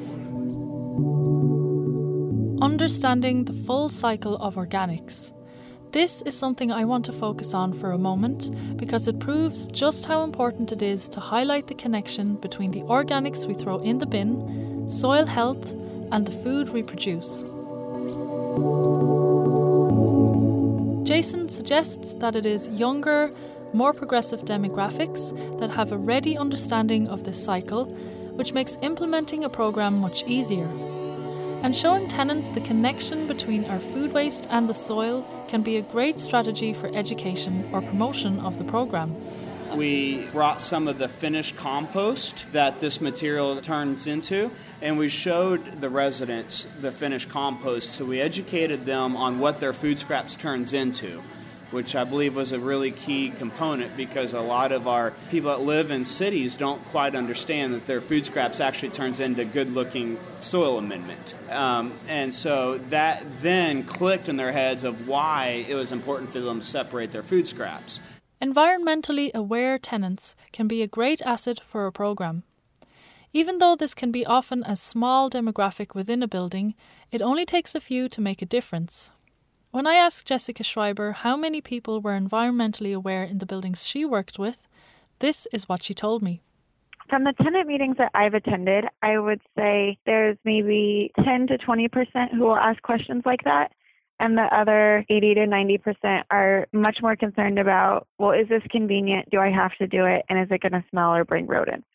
Understanding 2.66 3.44
the 3.44 3.52
full 3.52 3.88
cycle 3.88 4.37
of 4.38 4.56
organics. 4.56 5.32
This 5.92 6.20
is 6.23 6.37
something 6.37 6.73
I 6.73 6.85
want 6.85 7.04
to 7.04 7.12
focus 7.12 7.54
on 7.54 7.73
for 7.73 7.92
a 7.92 7.96
moment 7.96 8.50
because 8.76 9.06
it 9.06 9.20
proves 9.20 9.68
just 9.68 10.04
how 10.04 10.25
important 10.25 10.73
it 10.73 10.82
is 10.82 11.08
to 11.11 11.20
highlight 11.20 11.68
the 11.68 11.75
connection 11.75 12.35
between 12.35 12.73
the 12.73 12.80
organics 12.80 13.46
we 13.46 13.54
throw 13.54 13.78
in 13.78 13.99
the 13.99 14.06
bin, 14.06 14.88
soil 14.88 15.26
health, 15.26 15.70
and 16.11 16.26
the 16.26 16.32
food 16.42 16.70
we 16.70 16.82
produce. 16.82 17.42
Jason 21.08 21.49
suggests 21.49 22.14
that 22.14 22.35
it 22.35 22.46
is 22.46 22.66
younger, 22.66 23.32
more 23.75 23.92
progressive 23.92 24.44
demographics 24.44 25.30
that 25.61 25.70
have 25.70 25.92
a 25.92 25.99
ready 25.99 26.37
understanding 26.37 27.06
of 27.06 27.23
this 27.23 27.40
cycle, 27.42 27.85
which 28.35 28.52
makes 28.52 28.76
implementing 28.82 29.44
a 29.44 29.49
program 29.49 29.96
much 29.99 30.25
easier. 30.26 30.68
And 31.66 31.75
showing 31.75 32.06
tenants 32.06 32.49
the 32.50 32.61
connection 32.61 33.26
between 33.26 33.64
our 33.64 33.80
food 33.80 34.12
waste 34.12 34.46
and 34.50 34.68
the 34.68 34.73
soil 34.73 35.26
can 35.49 35.62
be 35.62 35.78
a 35.78 35.82
great 35.82 36.20
strategy 36.20 36.73
for 36.73 36.87
education 36.94 37.68
or 37.73 37.82
promotion 37.82 38.38
of 38.38 38.56
the 38.56 38.62
program. 38.62 39.16
We 39.75 40.26
brought 40.26 40.61
some 40.61 40.87
of 40.87 40.99
the 40.99 41.08
finished 41.08 41.56
compost 41.56 42.46
that 42.52 42.78
this 42.78 43.00
material 43.00 43.61
turns 43.61 44.06
into, 44.06 44.52
and 44.80 44.96
we 44.96 45.08
showed 45.08 45.80
the 45.80 45.90
residents 45.90 46.68
the 46.80 46.92
finished 46.92 47.30
compost. 47.30 47.90
So 47.90 48.04
we 48.04 48.20
educated 48.20 48.87
them 48.87 49.16
on 49.16 49.40
what 49.40 49.58
their 49.58 49.73
food 49.73 49.99
scraps 49.99 50.37
turns 50.37 50.73
into 50.73 51.20
which 51.76 51.95
I 51.95 52.04
believe 52.04 52.35
was 52.35 52.52
a 52.52 52.59
really 52.59 52.90
key 52.90 53.28
component 53.28 53.95
because 53.99 54.33
a 54.33 54.40
lot 54.40 54.73
of 54.73 54.88
our 54.88 55.12
people 55.30 55.50
that 55.50 55.62
live 55.62 55.90
in 55.90 56.06
cities 56.06 56.56
don't 56.56 56.83
quite 56.87 57.14
understand 57.14 57.75
that 57.75 57.87
their 57.87 58.00
food 58.00 58.25
scraps 58.25 58.61
actually 58.61 58.88
turns 58.88 59.21
into 59.21 59.45
good 59.45 59.75
looking 59.75 60.18
soil 60.40 60.78
amendment. 60.78 61.35
Um, 61.50 61.92
and 62.09 62.33
so 62.33 62.78
that 62.88 63.26
then 63.42 63.85
clicked 63.85 64.30
in 64.30 64.37
their 64.38 64.52
heads 64.52 64.85
of 64.85 65.06
why 65.06 65.66
it 65.68 65.75
was 65.75 65.92
important 65.92 66.30
for 66.30 66.40
them 66.40 66.61
to 66.61 66.66
separate 66.66 67.12
their 67.12 67.23
food 67.23 67.47
scraps. 67.47 68.00
Environmentally 68.40 69.30
aware 69.35 69.78
tenants 69.78 70.35
can 70.52 70.66
be 70.66 70.80
a 70.80 70.87
great 70.87 71.21
asset 71.21 71.61
for 71.61 71.87
a 71.87 71.92
program. 71.92 72.42
Even 73.35 73.59
though 73.59 73.76
this 73.76 73.92
can 73.92 74.11
be 74.11 74.25
often 74.25 74.64
a 74.64 74.76
small 74.76 75.28
demographic 75.28 75.95
within 75.95 76.23
a 76.23 76.28
building, 76.28 76.75
it 77.11 77.21
only 77.21 77.45
takes 77.45 77.75
a 77.75 77.80
few 77.80 78.09
to 78.09 78.23
make 78.23 78.40
a 78.40 78.47
difference. 78.47 79.12
When 79.76 79.87
I 79.87 79.97
asked 79.97 80.25
Jessica 80.25 80.64
Schreiber 80.64 81.12
how 81.12 81.37
many 81.37 81.61
people 81.61 82.00
were 82.00 82.18
environmentally 82.18 82.97
aware 82.97 83.25
in 83.25 83.40
the 83.40 83.45
buildings 83.45 83.87
she 83.87 84.06
worked 84.06 84.38
with, 84.38 84.66
this 85.18 85.47
is 85.52 85.68
what 85.68 85.83
she 85.83 85.92
told 85.92 86.23
me. 86.23 86.40
From 87.11 87.25
the 87.25 87.35
tenant 87.42 87.68
meetings 87.68 87.99
that 87.99 88.11
I've 88.14 88.33
attended, 88.33 88.87
I 89.02 89.18
would 89.18 89.42
say 89.54 89.99
there's 90.06 90.38
maybe 90.47 91.12
10 91.23 91.49
to 91.49 91.59
20% 91.59 92.30
who 92.33 92.45
will 92.45 92.56
ask 92.56 92.80
questions 92.80 93.25
like 93.26 93.45
that. 93.45 93.71
And 94.18 94.38
the 94.38 94.49
other 94.50 95.04
80 95.11 95.35
to 95.35 95.40
90% 95.40 96.23
are 96.30 96.66
much 96.73 96.97
more 97.02 97.14
concerned 97.14 97.59
about, 97.59 98.06
well, 98.16 98.30
is 98.30 98.49
this 98.49 98.62
convenient? 98.71 99.28
Do 99.28 99.40
I 99.40 99.50
have 99.50 99.76
to 99.76 99.87
do 99.87 100.06
it? 100.06 100.25
And 100.30 100.38
is 100.38 100.49
it 100.50 100.62
going 100.62 100.73
to 100.73 100.85
smell 100.88 101.14
or 101.14 101.26
bring 101.26 101.47
rodents? 101.47 101.87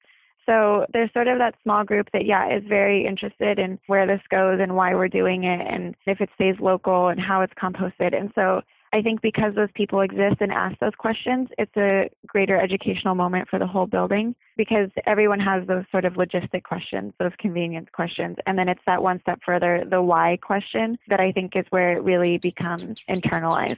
So 0.46 0.86
there's 0.94 1.12
sort 1.14 1.28
of 1.28 1.38
that 1.38 1.56
small 1.64 1.84
group 1.84 2.08
that, 2.14 2.26
yeah, 2.26 2.56
is 2.56 2.64
very 2.68 3.06
interested 3.06 3.60
in 3.60 3.80
where 3.88 4.08
this 4.08 4.22
goes 4.30 4.60
and 4.62 4.76
why 4.76 4.96
we're 4.96 5.08
doing 5.08 5.44
it 5.44 5.66
and 5.68 5.96
if 6.08 6.20
it 6.22 6.30
stays 6.36 6.56
local 6.60 7.10
and 7.10 7.20
how 7.20 7.42
it's 7.42 7.54
composted. 7.54 8.18
And 8.18 8.32
so 8.36 8.62
I 8.94 9.02
think 9.02 9.22
because 9.22 9.56
those 9.56 9.70
people 9.74 10.02
exist 10.02 10.38
and 10.42 10.52
ask 10.52 10.78
those 10.80 10.96
questions, 10.98 11.48
it's 11.58 11.76
a 11.78 12.10
greater 12.28 12.60
educational 12.60 13.16
moment 13.16 13.48
for 13.50 13.58
the 13.58 13.68
whole 13.68 13.88
building 13.88 14.36
because 14.58 14.90
everyone 15.06 15.40
has 15.40 15.66
those 15.68 15.86
sort 15.92 16.04
of 16.04 16.14
logistic 16.14 16.64
questions, 16.64 17.14
those 17.18 17.32
convenience 17.40 17.88
questions. 17.94 18.36
And 18.46 18.58
then 18.58 18.68
it's 18.68 18.82
that 18.86 19.02
one 19.02 19.22
step 19.22 19.40
further, 19.46 19.86
the 19.90 20.02
why 20.02 20.38
question, 20.42 20.98
that 21.08 21.22
I 21.22 21.32
think 21.32 21.56
is 21.56 21.66
where 21.70 21.94
it 21.94 22.04
really 22.04 22.38
becomes 22.38 23.02
internalized. 23.10 23.78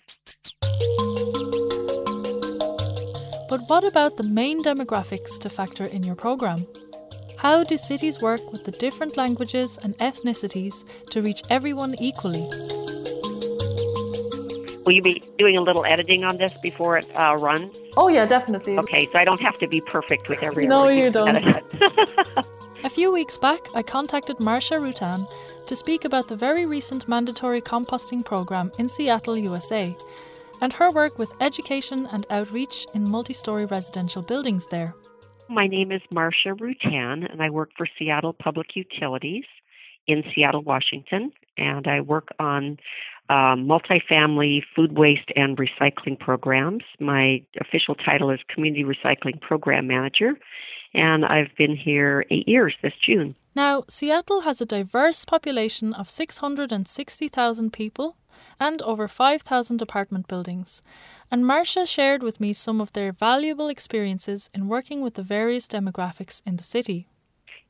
But 3.54 3.70
what 3.70 3.84
about 3.84 4.18
the 4.18 4.24
main 4.24 4.64
demographics 4.64 5.38
to 5.38 5.48
factor 5.48 5.86
in 5.86 6.02
your 6.02 6.16
program? 6.16 6.66
How 7.38 7.64
do 7.64 7.78
cities 7.78 8.20
work 8.20 8.42
with 8.52 8.64
the 8.64 8.72
different 8.72 9.16
languages 9.16 9.78
and 9.84 9.96
ethnicities 10.00 10.84
to 11.12 11.22
reach 11.22 11.44
everyone 11.52 11.94
equally? 12.00 12.50
Will 14.84 14.94
you 14.94 15.04
be 15.04 15.22
doing 15.38 15.56
a 15.56 15.62
little 15.62 15.86
editing 15.86 16.24
on 16.24 16.38
this 16.38 16.56
before 16.64 16.98
it 16.98 17.06
uh, 17.14 17.36
runs? 17.38 17.76
Oh, 17.96 18.08
yeah, 18.08 18.26
definitely. 18.26 18.76
Okay, 18.80 19.08
so 19.14 19.20
I 19.20 19.24
don't 19.24 19.42
have 19.42 19.60
to 19.60 19.68
be 19.68 19.82
perfect 19.82 20.30
with 20.30 20.42
every 20.42 20.66
No, 20.66 20.88
you 20.88 21.12
don't. 21.12 21.38
a 22.84 22.90
few 22.90 23.14
weeks 23.14 23.38
back, 23.38 23.68
I 23.76 23.84
contacted 23.84 24.40
Marcia 24.40 24.78
Rutan 24.80 25.32
to 25.68 25.76
speak 25.76 26.06
about 26.06 26.28
the 26.28 26.36
very 26.36 26.66
recent 26.66 27.08
mandatory 27.08 27.62
composting 27.62 28.26
program 28.26 28.72
in 28.80 28.90
Seattle, 28.90 29.38
USA, 29.38 29.96
and 30.64 30.72
her 30.72 30.90
work 30.92 31.20
with 31.20 31.34
education 31.42 32.08
and 32.14 32.26
outreach 32.30 32.88
in 32.94 33.08
multi 33.08 33.34
story 33.34 33.66
residential 33.66 34.22
buildings 34.22 34.66
there. 34.68 34.96
My 35.50 35.68
name 35.68 35.92
is 35.92 36.02
Marcia 36.10 36.56
Rutan, 36.56 37.30
and 37.30 37.44
I 37.44 37.50
work 37.50 37.72
for 37.78 37.86
Seattle 38.00 38.32
Public 38.32 38.68
Utilities 38.74 39.44
in 40.08 40.24
Seattle, 40.34 40.62
Washington, 40.62 41.34
and 41.58 41.86
I 41.86 42.00
work 42.00 42.30
on 42.40 42.78
uh, 43.30 43.56
multifamily 43.56 44.62
food 44.74 44.98
waste 44.98 45.30
and 45.36 45.58
recycling 45.58 46.18
programs. 46.18 46.84
My 46.98 47.44
official 47.60 47.96
title 47.96 48.30
is 48.30 48.40
Community 48.48 48.86
Recycling 48.86 49.42
Program 49.42 49.86
Manager, 49.86 50.32
and 50.94 51.26
I've 51.26 51.54
been 51.58 51.76
here 51.76 52.26
eight 52.32 52.48
years 52.48 52.74
this 52.82 52.94
June. 53.06 53.36
Now, 53.56 53.84
Seattle 53.88 54.42
has 54.42 54.62
a 54.62 54.66
diverse 54.66 55.26
population 55.26 55.94
of 55.94 56.10
660,000 56.10 57.72
people 57.72 58.18
and 58.60 58.82
over 58.82 59.08
5,000 59.08 59.82
apartment 59.82 60.28
buildings. 60.28 60.82
And 61.30 61.46
Marcia 61.46 61.86
shared 61.86 62.24
with 62.24 62.40
me 62.40 62.54
some 62.54 62.82
of 62.82 62.94
their 62.94 63.12
valuable 63.12 63.68
experiences 63.68 64.50
in 64.54 64.68
working 64.68 65.02
with 65.02 65.14
the 65.14 65.24
various 65.24 65.68
demographics 65.68 66.42
in 66.46 66.56
the 66.56 66.64
city. 66.64 67.08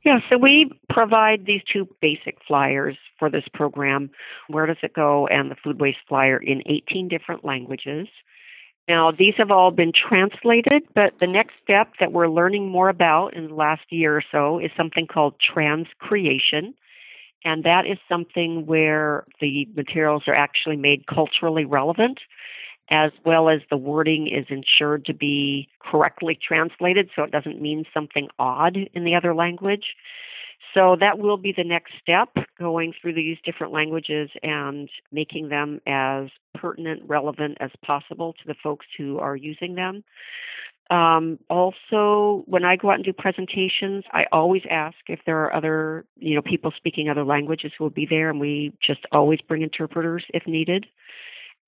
Yeah, 0.05 0.19
so 0.31 0.37
we 0.37 0.71
provide 0.89 1.45
these 1.45 1.61
two 1.71 1.87
basic 2.01 2.37
flyers 2.45 2.97
for 3.19 3.29
this 3.29 3.45
program 3.53 4.09
Where 4.47 4.65
Does 4.65 4.77
It 4.83 4.93
Go 4.93 5.27
and 5.27 5.49
the 5.49 5.55
Food 5.63 5.79
Waste 5.79 5.99
Flyer 6.09 6.37
in 6.37 6.61
18 6.65 7.07
different 7.07 7.45
languages. 7.45 8.07
Now, 8.87 9.11
these 9.11 9.33
have 9.37 9.49
all 9.51 9.71
been 9.71 9.93
translated, 9.93 10.83
but 10.93 11.13
the 11.19 11.27
next 11.27 11.53
step 11.63 11.93
that 11.99 12.11
we're 12.11 12.27
learning 12.27 12.69
more 12.69 12.89
about 12.89 13.33
in 13.33 13.47
the 13.47 13.55
last 13.55 13.83
year 13.89 14.17
or 14.17 14.23
so 14.29 14.59
is 14.59 14.71
something 14.75 15.07
called 15.07 15.35
transcreation. 15.39 16.73
And 17.45 17.63
that 17.63 17.85
is 17.85 17.97
something 18.09 18.65
where 18.65 19.25
the 19.39 19.67
materials 19.75 20.23
are 20.27 20.37
actually 20.37 20.77
made 20.77 21.07
culturally 21.07 21.65
relevant, 21.65 22.19
as 22.93 23.11
well 23.25 23.49
as 23.49 23.61
the 23.69 23.77
wording 23.77 24.27
is 24.27 24.45
ensured 24.49 25.05
to 25.05 25.13
be 25.13 25.69
correctly 25.79 26.37
translated 26.41 27.09
so 27.15 27.23
it 27.23 27.31
doesn't 27.31 27.61
mean 27.61 27.85
something 27.93 28.27
odd 28.37 28.77
in 28.93 29.05
the 29.05 29.15
other 29.15 29.33
language. 29.33 29.95
So 30.75 30.97
that 30.99 31.19
will 31.19 31.37
be 31.37 31.53
the 31.55 31.63
next 31.63 31.93
step, 32.01 32.29
going 32.57 32.93
through 32.99 33.13
these 33.13 33.37
different 33.45 33.73
languages 33.73 34.29
and 34.41 34.89
making 35.11 35.49
them 35.49 35.79
as 35.85 36.29
pertinent, 36.55 37.03
relevant 37.05 37.57
as 37.59 37.69
possible 37.85 38.33
to 38.33 38.47
the 38.47 38.55
folks 38.63 38.85
who 38.97 39.19
are 39.19 39.35
using 39.35 39.75
them. 39.75 40.03
Um, 40.89 41.39
also, 41.49 42.43
when 42.45 42.65
I 42.65 42.75
go 42.75 42.89
out 42.89 42.95
and 42.95 43.05
do 43.05 43.13
presentations, 43.13 44.03
I 44.11 44.25
always 44.31 44.63
ask 44.69 44.97
if 45.07 45.19
there 45.25 45.43
are 45.43 45.55
other, 45.55 46.05
you 46.17 46.35
know, 46.35 46.41
people 46.41 46.73
speaking 46.75 47.09
other 47.09 47.23
languages 47.23 47.71
who 47.77 47.85
will 47.85 47.91
be 47.91 48.05
there, 48.07 48.29
and 48.29 48.39
we 48.39 48.73
just 48.85 49.01
always 49.11 49.39
bring 49.41 49.61
interpreters 49.61 50.25
if 50.33 50.45
needed. 50.45 50.85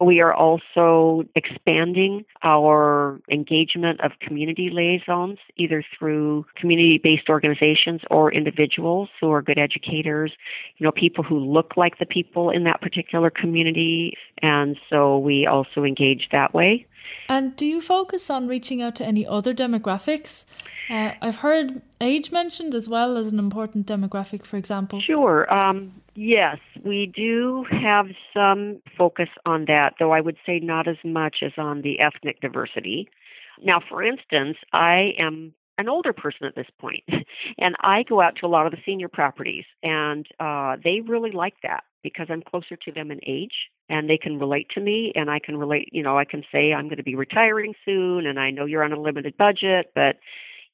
We 0.02 0.20
are 0.20 0.34
also 0.34 1.24
expanding 1.36 2.26
our 2.44 3.22
engagement 3.32 4.02
of 4.02 4.12
community 4.20 4.70
liaisons, 4.70 5.38
either 5.56 5.84
through 5.98 6.46
community 6.56 7.00
based 7.02 7.30
organizations 7.30 8.02
or 8.12 8.32
individuals 8.34 9.10
who 9.22 9.32
are 9.32 9.42
good 9.42 9.58
educators, 9.58 10.34
you 10.78 10.86
know, 10.86 10.92
people 10.92 11.24
who 11.24 11.40
look 11.40 11.78
like 11.78 11.98
the 11.98 12.06
people 12.06 12.50
in 12.50 12.66
that 12.66 12.82
particular 12.82 13.30
community. 13.30 14.18
And 14.42 14.78
so 14.90 15.18
we 15.18 15.48
also 15.48 15.86
engage 15.86 16.28
that 16.32 16.54
way. 16.54 16.86
And 17.30 17.56
do 17.56 17.66
you 17.66 17.82
focus 17.82 18.30
on 18.30 18.48
reaching 18.48 18.82
out 18.82 18.96
to 18.98 19.06
any 19.06 19.26
other 19.26 19.54
demographics? 19.54 20.44
Uh, 20.90 21.12
I've 21.22 21.38
heard 21.38 21.82
age 22.02 22.32
mentioned 22.32 22.76
as 22.76 22.88
well 22.90 23.18
as 23.18 23.32
an 23.32 23.40
important 23.40 23.88
demographic, 23.88 24.46
for 24.46 24.58
example. 24.58 25.00
Sure. 25.02 25.52
Um, 25.54 25.94
yes, 26.16 26.58
we 26.84 27.12
do 27.14 27.66
have 27.70 28.08
some 28.34 28.82
focus 28.98 29.30
on 29.46 29.66
that, 29.66 29.94
though 30.00 30.12
I 30.12 30.22
would 30.22 30.38
say 30.46 30.60
not 30.60 30.88
as 30.88 30.98
much 31.04 31.38
as 31.42 31.52
on 31.58 31.82
the 31.82 32.00
ethnic 32.00 32.42
diversity. 32.42 33.10
Now, 33.64 33.80
for 33.88 34.04
instance, 34.04 34.58
I 34.74 35.14
am 35.20 35.54
an 35.78 35.90
older 35.90 36.14
person 36.14 36.48
at 36.48 36.56
this 36.56 36.68
point, 36.80 37.04
and 37.58 37.76
I 37.82 38.04
go 38.04 38.22
out 38.22 38.38
to 38.38 38.46
a 38.46 38.48
lot 38.48 38.66
of 38.66 38.72
the 38.72 38.78
senior 38.86 39.10
properties, 39.10 39.66
and 39.84 40.26
uh, 40.40 40.78
they 40.84 41.02
really 41.02 41.32
like 41.32 41.56
that 41.64 41.84
because 42.06 42.28
I'm 42.30 42.44
closer 42.44 42.76
to 42.76 42.92
them 42.92 43.10
in 43.10 43.20
age 43.26 43.54
and 43.90 44.08
they 44.08 44.18
can 44.18 44.38
relate 44.38 44.70
to 44.76 44.80
me 44.80 45.12
and 45.16 45.28
I 45.28 45.40
can 45.40 45.58
relate, 45.58 45.90
you 45.92 46.04
know, 46.04 46.20
I 46.20 46.24
can 46.24 46.44
say 46.52 46.72
I'm 46.72 46.86
going 46.86 46.98
to 46.98 47.04
be 47.04 47.16
retiring 47.16 47.74
soon 47.84 48.28
and 48.28 48.40
I 48.40 48.52
know 48.52 48.66
you're 48.66 48.84
on 48.84 48.94
a 48.94 49.02
limited 49.02 49.36
budget, 49.38 49.92
but 49.96 50.18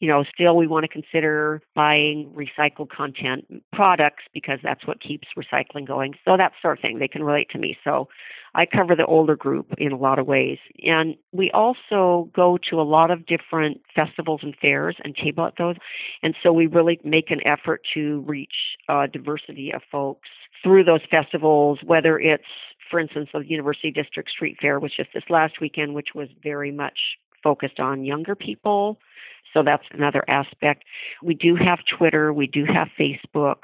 you 0.01 0.09
know, 0.09 0.25
still 0.33 0.57
we 0.57 0.65
want 0.65 0.83
to 0.83 0.87
consider 0.87 1.61
buying 1.75 2.33
recycled 2.35 2.89
content 2.89 3.45
products 3.71 4.23
because 4.33 4.57
that's 4.63 4.85
what 4.87 4.99
keeps 4.99 5.27
recycling 5.37 5.87
going. 5.87 6.15
So 6.25 6.35
that 6.37 6.53
sort 6.59 6.79
of 6.79 6.81
thing, 6.81 6.97
they 6.97 7.07
can 7.07 7.23
relate 7.23 7.51
to 7.51 7.59
me. 7.59 7.77
So 7.83 8.09
I 8.55 8.65
cover 8.65 8.95
the 8.95 9.05
older 9.05 9.35
group 9.35 9.67
in 9.77 9.91
a 9.91 9.97
lot 9.97 10.17
of 10.17 10.25
ways. 10.25 10.57
And 10.83 11.15
we 11.31 11.51
also 11.51 12.31
go 12.35 12.57
to 12.71 12.81
a 12.81 12.83
lot 12.83 13.11
of 13.11 13.27
different 13.27 13.81
festivals 13.95 14.39
and 14.41 14.55
fairs 14.59 14.95
and 15.03 15.15
table 15.15 15.45
at 15.45 15.53
those. 15.59 15.75
And 16.23 16.35
so 16.41 16.51
we 16.51 16.65
really 16.65 16.99
make 17.03 17.29
an 17.29 17.41
effort 17.45 17.81
to 17.93 18.21
reach 18.27 18.75
a 18.89 19.07
diversity 19.07 19.71
of 19.71 19.83
folks 19.91 20.29
through 20.63 20.83
those 20.83 21.01
festivals, 21.11 21.77
whether 21.85 22.19
it's 22.19 22.43
for 22.89 22.99
instance, 22.99 23.29
the 23.33 23.39
University 23.47 23.89
District 23.89 24.29
Street 24.29 24.57
Fair 24.59 24.77
which 24.77 24.97
just 24.97 25.11
this 25.13 25.23
last 25.29 25.61
weekend, 25.61 25.93
which 25.93 26.09
was 26.13 26.27
very 26.43 26.71
much 26.71 26.99
focused 27.41 27.79
on 27.79 28.03
younger 28.03 28.35
people 28.35 28.99
so 29.53 29.63
that's 29.63 29.83
another 29.91 30.23
aspect. 30.27 30.83
We 31.23 31.33
do 31.33 31.55
have 31.55 31.79
Twitter, 31.85 32.33
we 32.33 32.47
do 32.47 32.65
have 32.65 32.89
Facebook. 32.99 33.57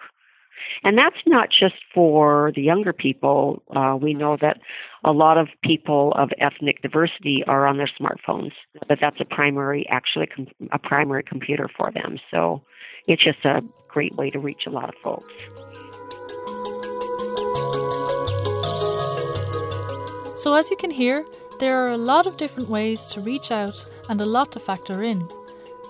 And 0.84 0.98
that's 0.98 1.18
not 1.26 1.50
just 1.50 1.76
for 1.94 2.52
the 2.56 2.62
younger 2.62 2.94
people. 2.94 3.62
Uh, 3.76 3.96
we 4.00 4.14
know 4.14 4.38
that 4.42 4.60
a 5.04 5.12
lot 5.12 5.38
of 5.38 5.48
people 5.64 6.14
of 6.14 6.30
ethnic 6.40 6.82
diversity 6.82 7.44
are 7.48 7.68
on 7.68 7.78
their 7.78 7.90
smartphones, 8.00 8.52
but 8.88 9.00
that's 9.02 9.20
a 9.20 9.26
primary, 9.26 9.88
actually, 9.90 10.28
a 10.72 10.80
primary 10.80 11.24
computer 11.24 11.70
for 11.78 11.92
them. 11.92 12.18
So 12.32 12.64
it's 13.08 13.24
just 13.24 13.46
a 13.46 13.62
great 13.88 14.16
way 14.16 14.30
to 14.30 14.40
reach 14.40 14.66
a 14.66 14.70
lot 14.70 14.90
of 14.90 14.96
folks. 15.04 15.32
So, 20.38 20.54
as 20.54 20.70
you 20.70 20.78
can 20.78 20.92
hear, 20.92 21.26
there 21.60 21.84
are 21.84 21.90
a 21.90 21.98
lot 21.98 22.28
of 22.28 22.38
different 22.38 22.70
ways 22.70 23.06
to 23.08 23.22
reach 23.22 23.52
out 23.52 23.86
and 24.08 24.22
a 24.22 24.26
lot 24.26 24.52
to 24.52 24.60
factor 24.60 25.04
in. 25.04 25.28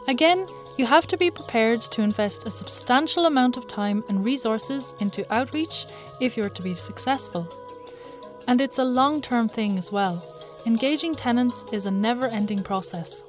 Again, 0.07 0.47
you 0.77 0.85
have 0.85 1.05
to 1.07 1.17
be 1.17 1.29
prepared 1.29 1.81
to 1.81 2.01
invest 2.01 2.45
a 2.45 2.51
substantial 2.51 3.25
amount 3.25 3.57
of 3.57 3.67
time 3.67 4.05
and 4.07 4.23
resources 4.23 4.93
into 4.99 5.31
outreach 5.33 5.85
if 6.21 6.37
you're 6.37 6.49
to 6.49 6.61
be 6.61 6.75
successful. 6.75 7.45
And 8.47 8.61
it's 8.61 8.77
a 8.77 8.85
long 8.85 9.21
term 9.21 9.49
thing 9.49 9.77
as 9.77 9.91
well. 9.91 10.23
Engaging 10.65 11.13
tenants 11.13 11.65
is 11.73 11.85
a 11.85 11.91
never 11.91 12.27
ending 12.27 12.63
process. 12.63 13.23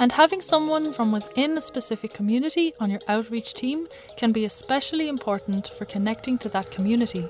And 0.00 0.10
having 0.10 0.40
someone 0.40 0.92
from 0.92 1.12
within 1.12 1.56
a 1.56 1.60
specific 1.60 2.14
community 2.14 2.74
on 2.80 2.90
your 2.90 3.00
outreach 3.06 3.54
team 3.54 3.86
can 4.16 4.32
be 4.32 4.44
especially 4.44 5.08
important 5.08 5.68
for 5.74 5.84
connecting 5.84 6.36
to 6.38 6.48
that 6.48 6.70
community. 6.72 7.28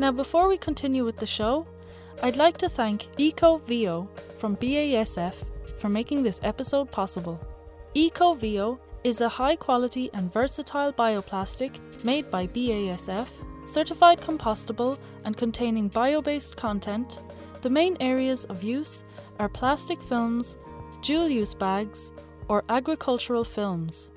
Now, 0.00 0.10
before 0.10 0.48
we 0.48 0.56
continue 0.56 1.04
with 1.04 1.16
the 1.16 1.26
show, 1.26 1.66
I'd 2.22 2.38
like 2.38 2.56
to 2.56 2.70
thank 2.70 3.14
EcoVio 3.18 4.08
from 4.38 4.56
BASF 4.56 5.34
for 5.78 5.90
making 5.90 6.22
this 6.22 6.40
episode 6.42 6.90
possible. 6.90 7.38
EcoVio 7.94 8.78
is 9.04 9.20
a 9.20 9.28
high 9.28 9.56
quality 9.56 10.08
and 10.14 10.32
versatile 10.32 10.90
bioplastic 10.94 11.72
made 12.02 12.30
by 12.30 12.46
BASF, 12.46 13.26
certified 13.66 14.22
compostable 14.22 14.98
and 15.26 15.36
containing 15.36 15.88
bio 15.88 16.22
based 16.22 16.56
content. 16.56 17.18
The 17.60 17.68
main 17.68 17.98
areas 18.00 18.46
of 18.46 18.64
use 18.64 19.04
are 19.38 19.50
plastic 19.50 20.00
films, 20.04 20.56
dual 21.02 21.28
use 21.28 21.52
bags, 21.52 22.10
or 22.48 22.64
agricultural 22.70 23.44
films. 23.44 24.12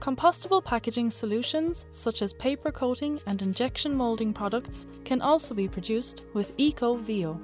Compostable 0.00 0.62
packaging 0.62 1.10
solutions, 1.10 1.86
such 1.92 2.22
as 2.22 2.32
paper 2.34 2.70
coating 2.70 3.18
and 3.26 3.40
injection 3.42 3.94
molding 3.94 4.32
products, 4.32 4.86
can 5.04 5.22
also 5.22 5.54
be 5.54 5.66
produced 5.66 6.22
with 6.34 6.56
EcoVio. 6.58 7.38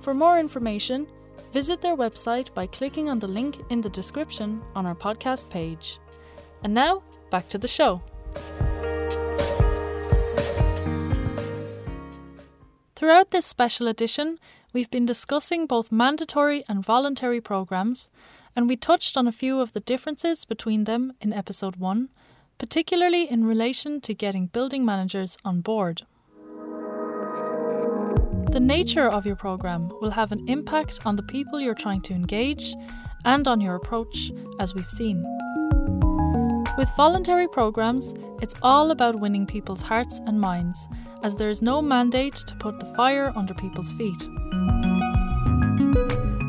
For 0.00 0.14
more 0.14 0.38
information, 0.38 1.06
visit 1.52 1.80
their 1.80 1.96
website 1.96 2.54
by 2.54 2.66
clicking 2.66 3.10
on 3.10 3.18
the 3.18 3.28
link 3.28 3.58
in 3.70 3.80
the 3.80 3.90
description 3.90 4.62
on 4.74 4.86
our 4.86 4.94
podcast 4.94 5.50
page. 5.50 5.98
And 6.62 6.72
now, 6.72 7.02
back 7.30 7.48
to 7.48 7.58
the 7.58 7.68
show. 7.68 8.00
Throughout 12.94 13.30
this 13.30 13.46
special 13.46 13.88
edition, 13.88 14.38
we've 14.72 14.90
been 14.90 15.06
discussing 15.06 15.66
both 15.66 15.90
mandatory 15.90 16.64
and 16.68 16.84
voluntary 16.84 17.40
programs 17.40 18.10
and 18.54 18.68
we 18.68 18.76
touched 18.76 19.16
on 19.16 19.26
a 19.26 19.32
few 19.32 19.60
of 19.60 19.72
the 19.72 19.80
differences 19.80 20.44
between 20.44 20.84
them 20.84 21.12
in 21.20 21.32
episode 21.32 21.76
1, 21.76 22.08
particularly 22.58 23.30
in 23.30 23.44
relation 23.44 24.00
to 24.02 24.14
getting 24.14 24.46
building 24.46 24.84
managers 24.84 25.36
on 25.44 25.60
board. 25.60 26.02
The 28.52 28.60
nature 28.60 29.08
of 29.08 29.26
your 29.26 29.36
program 29.36 29.92
will 30.00 30.10
have 30.10 30.32
an 30.32 30.48
impact 30.48 31.06
on 31.06 31.16
the 31.16 31.22
people 31.22 31.60
you're 31.60 31.74
trying 31.74 32.02
to 32.02 32.14
engage 32.14 32.74
and 33.24 33.46
on 33.46 33.60
your 33.60 33.76
approach, 33.76 34.32
as 34.58 34.74
we've 34.74 34.90
seen. 34.90 35.24
With 36.76 36.90
voluntary 36.96 37.46
programs, 37.46 38.14
it's 38.42 38.54
all 38.62 38.90
about 38.90 39.20
winning 39.20 39.46
people's 39.46 39.82
hearts 39.82 40.20
and 40.26 40.40
minds, 40.40 40.88
as 41.22 41.36
there 41.36 41.50
is 41.50 41.62
no 41.62 41.80
mandate 41.80 42.34
to 42.34 42.56
put 42.56 42.80
the 42.80 42.92
fire 42.94 43.32
under 43.36 43.54
people's 43.54 43.92
feet. 43.92 44.20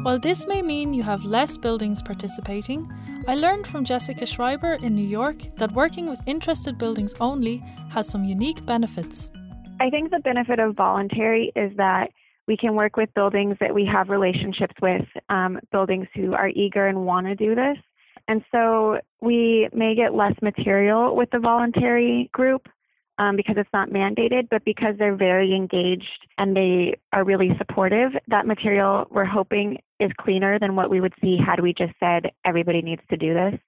While 0.04 0.18
this 0.18 0.48
may 0.48 0.64
mean 0.64 0.96
you 0.96 1.04
have 1.04 1.24
less 1.26 1.60
buildings 1.60 2.02
participating, 2.02 2.92
I 3.28 3.36
learned 3.36 3.68
from 3.68 3.86
Jessica 3.86 4.26
Schreiber 4.26 4.74
in 4.74 4.96
New 4.96 5.06
York 5.06 5.44
that 5.58 5.74
working 5.74 6.10
with 6.10 6.20
interested 6.26 6.80
buildings 6.80 7.14
only 7.20 7.64
has 7.92 8.10
some 8.10 8.26
unique 8.26 8.66
benefits. 8.66 9.32
I 9.80 9.92
think 9.92 10.10
the 10.10 10.18
benefit 10.18 10.58
of 10.58 10.76
voluntary 10.76 11.52
is 11.56 11.72
that 11.78 12.10
we 12.48 12.58
can 12.58 12.74
work 12.74 12.98
with 12.98 13.14
buildings 13.14 13.58
that 13.60 13.76
we 13.76 13.86
have 13.86 14.10
relationships 14.10 14.74
with, 14.82 15.06
um, 15.30 15.60
buildings 15.72 16.08
who 16.16 16.34
are 16.34 16.50
eager 16.50 16.88
and 16.88 17.06
want 17.06 17.28
to 17.28 17.36
do 17.36 17.54
this. 17.54 17.78
And 18.28 18.44
so 18.52 18.98
we 19.22 19.70
may 19.72 19.94
get 19.94 20.16
less 20.16 20.34
material 20.42 21.16
with 21.16 21.30
the 21.30 21.38
voluntary 21.38 22.28
group, 22.34 22.68
um, 23.20 23.36
because 23.36 23.56
it's 23.56 23.70
not 23.72 23.90
mandated, 23.90 24.48
but 24.50 24.66
because 24.66 24.96
they're 24.98 25.16
very 25.16 25.54
engaged 25.54 26.28
and 26.40 26.56
they 26.56 26.96
are 27.14 27.24
really 27.24 27.52
supportive, 27.60 28.14
that 28.30 28.48
material 28.48 29.06
we're 29.12 29.26
hoping 29.26 29.78
is 30.02 30.12
cleaner 30.20 30.60
than 30.60 30.76
what 30.76 30.90
we 30.90 31.00
would 31.00 31.14
see 31.22 31.38
had 31.38 31.62
we 31.62 31.74
just 31.74 31.94
said 32.00 32.32
everybody 32.44 32.82
needs 32.82 33.02
to 33.10 33.18
do 33.18 33.34
this. 33.34 33.60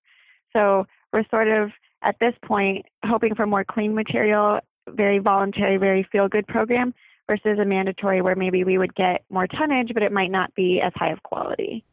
So 0.52 0.86
we're 1.12 1.26
sort 1.30 1.48
of 1.48 1.72
at 2.02 2.16
this 2.20 2.34
point 2.46 2.86
hoping 3.06 3.36
for 3.36 3.46
more 3.46 3.64
clean 3.64 3.96
material 3.96 4.60
very 4.90 5.20
voluntary, 5.20 5.78
very 5.78 6.08
feel 6.12 6.28
good 6.28 6.48
program 6.48 6.94
versus 7.28 7.60
a 7.60 7.66
mandatory 7.66 8.22
where 8.22 8.36
maybe 8.36 8.64
we 8.64 8.78
would 8.78 8.94
get 8.96 9.24
more 9.30 9.48
tonnage, 9.48 9.92
but 9.94 10.04
it 10.04 10.12
might 10.12 10.32
not 10.32 10.54
be 10.56 10.82
as 10.82 10.92
high 10.96 11.12
of 11.12 11.24
quality. 11.24 11.84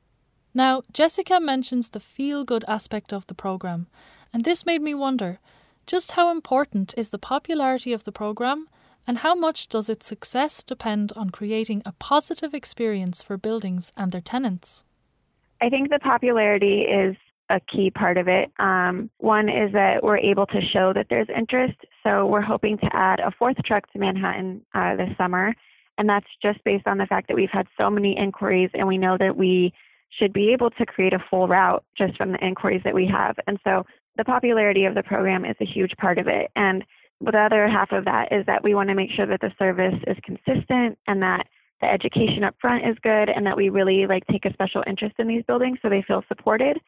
Now, 0.53 0.83
Jessica 0.93 1.39
mentions 1.39 1.91
the 1.91 2.01
feel 2.01 2.45
good 2.45 2.65
aspect 2.67 3.13
of 3.13 3.27
the 3.29 3.35
program, 3.35 3.87
and 4.33 4.45
this 4.45 4.67
made 4.67 4.83
me 4.83 4.95
wonder 4.95 5.39
just 5.87 6.13
how 6.13 6.31
important 6.31 6.95
is 6.97 7.11
the 7.11 7.19
popularity 7.19 7.93
of 7.93 8.05
the 8.05 8.13
program 8.13 8.69
and 9.07 9.19
how 9.19 9.35
much 9.35 9.69
does 9.69 9.89
its 9.89 10.07
success 10.07 10.63
depend 10.63 11.13
on 11.17 11.31
creating 11.31 11.83
a 11.85 11.93
positive 11.93 12.55
experience 12.55 13.23
for 13.23 13.37
buildings 13.37 13.93
and 13.97 14.13
their 14.13 14.21
tenants? 14.21 14.85
I 15.61 15.69
think 15.69 15.91
the 15.91 15.99
popularity 15.99 16.83
is 16.83 17.17
a 17.51 17.61
key 17.61 17.91
part 17.91 18.17
of 18.17 18.29
it. 18.29 18.51
Um, 18.59 19.11
one 19.19 19.49
is 19.49 19.73
that 19.73 20.03
we're 20.03 20.19
able 20.19 20.47
to 20.47 20.61
show 20.73 20.93
that 20.95 21.07
there's 21.11 21.29
interest. 21.37 21.77
So 22.05 22.27
we're 22.27 22.41
hoping 22.41 22.79
to 22.79 22.89
add 22.93 23.21
a 23.21 23.33
fourth 23.37 23.57
truck 23.65 23.91
to 23.93 23.99
Manhattan 23.99 24.63
uh, 24.75 24.97
this 24.97 25.11
summer. 25.19 25.53
And 25.99 26.09
that's 26.09 26.29
just 26.43 26.63
based 26.65 26.87
on 26.87 26.99
the 26.99 27.07
fact 27.07 27.29
that 27.29 27.35
we've 27.35 27.51
had 27.53 27.67
so 27.77 27.91
many 27.91 28.17
inquiries 28.17 28.71
and 28.73 28.87
we 28.87 28.97
know 28.97 29.19
that 29.19 29.37
we 29.37 29.73
should 30.19 30.33
be 30.33 30.53
able 30.53 30.71
to 30.71 30.87
create 30.87 31.13
a 31.13 31.25
full 31.29 31.47
route 31.47 31.85
just 31.99 32.17
from 32.17 32.33
the 32.33 32.39
inquiries 32.39 32.83
that 32.85 32.95
we 32.95 33.07
have. 33.07 33.37
And 33.47 33.59
so 33.65 33.85
the 34.17 34.25
popularity 34.25 34.85
of 34.85 34.95
the 34.95 35.03
program 35.03 35.45
is 35.45 35.57
a 35.61 35.67
huge 35.67 35.93
part 35.99 36.19
of 36.19 36.27
it. 36.27 36.51
And 36.57 36.85
the 37.21 37.39
other 37.39 37.69
half 37.69 37.93
of 37.93 38.05
that 38.07 38.33
is 38.33 38.45
that 38.47 38.65
we 38.65 38.75
want 38.75 38.89
to 38.89 38.95
make 38.95 39.11
sure 39.11 39.27
that 39.27 39.41
the 39.41 39.53
service 39.59 39.99
is 40.07 40.17
consistent 40.25 40.99
and 41.07 41.23
that 41.23 41.47
the 41.81 41.87
education 41.87 42.45
up 42.45 42.55
front 42.61 42.87
is 42.87 42.97
good 43.03 43.29
and 43.29 43.45
that 43.47 43.57
we 43.57 43.69
really 43.69 44.07
like 44.07 44.27
take 44.27 44.45
a 44.45 44.53
special 44.53 44.83
interest 44.87 45.15
in 45.19 45.29
these 45.29 45.45
buildings 45.47 45.79
so 45.83 45.89
they 45.89 46.03
feel 46.07 46.23
supported 46.29 46.79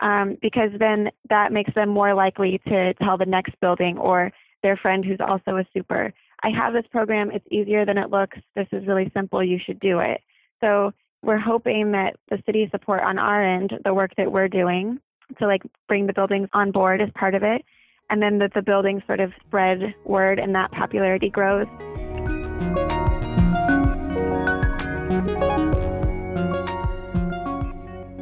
um, 0.00 0.36
because 0.40 0.70
then 0.78 1.08
that 1.28 1.52
makes 1.52 1.74
them 1.74 1.88
more 1.88 2.14
likely 2.14 2.60
to 2.66 2.94
tell 2.94 3.18
the 3.18 3.26
next 3.26 3.54
building 3.60 3.98
or 3.98 4.32
their 4.62 4.76
friend 4.76 5.04
who's 5.04 5.20
also 5.20 5.56
a 5.56 5.66
super 5.72 6.12
i 6.42 6.50
have 6.50 6.72
this 6.72 6.86
program 6.90 7.30
it's 7.30 7.46
easier 7.50 7.84
than 7.84 7.98
it 7.98 8.10
looks 8.10 8.38
this 8.54 8.68
is 8.72 8.86
really 8.86 9.10
simple 9.14 9.42
you 9.42 9.58
should 9.64 9.80
do 9.80 9.98
it. 10.00 10.20
So 10.60 10.92
we're 11.22 11.38
hoping 11.38 11.92
that 11.92 12.16
the 12.28 12.42
city 12.46 12.68
support 12.70 13.02
on 13.02 13.18
our 13.18 13.44
end 13.44 13.72
the 13.84 13.94
work 13.94 14.12
that 14.16 14.30
we're 14.30 14.48
doing 14.48 14.98
to 15.38 15.46
like 15.46 15.62
bring 15.86 16.06
the 16.06 16.12
buildings 16.12 16.48
on 16.52 16.70
board 16.70 17.00
as 17.00 17.08
part 17.14 17.34
of 17.34 17.42
it 17.42 17.62
and 18.10 18.20
then 18.20 18.38
that 18.38 18.52
the 18.54 18.62
building 18.62 19.02
sort 19.06 19.20
of 19.20 19.32
spread 19.46 19.94
word 20.04 20.38
and 20.38 20.54
that 20.54 20.70
popularity 20.72 21.30
grows 21.30 21.66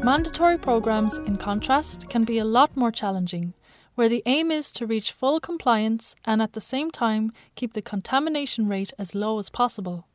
Mandatory 0.08 0.56
programs, 0.56 1.18
in 1.18 1.36
contrast, 1.36 2.08
can 2.08 2.24
be 2.24 2.38
a 2.38 2.44
lot 2.44 2.74
more 2.74 2.90
challenging, 2.90 3.52
where 3.94 4.08
the 4.08 4.22
aim 4.24 4.50
is 4.50 4.72
to 4.72 4.86
reach 4.86 5.12
full 5.12 5.38
compliance 5.38 6.16
and 6.24 6.40
at 6.40 6.54
the 6.54 6.62
same 6.62 6.90
time 6.90 7.30
keep 7.56 7.74
the 7.74 7.82
contamination 7.82 8.68
rate 8.68 8.92
as 8.98 9.14
low 9.14 9.38
as 9.38 9.50
possible. 9.50 10.06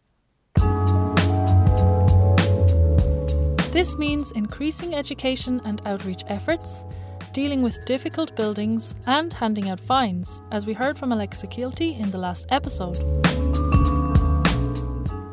This 3.72 3.96
means 3.96 4.32
increasing 4.32 4.96
education 4.96 5.62
and 5.64 5.80
outreach 5.86 6.24
efforts, 6.28 6.86
dealing 7.34 7.64
with 7.64 7.84
difficult 7.86 8.36
buildings, 8.36 8.96
and 9.08 9.34
handing 9.34 9.70
out 9.70 9.80
fines, 9.80 10.42
as 10.52 10.68
we 10.68 10.74
heard 10.74 10.98
from 10.98 11.12
Alexa 11.12 11.48
Keelty 11.48 12.00
in 12.00 12.12
the 12.12 12.18
last 12.18 12.46
episode. 12.50 12.96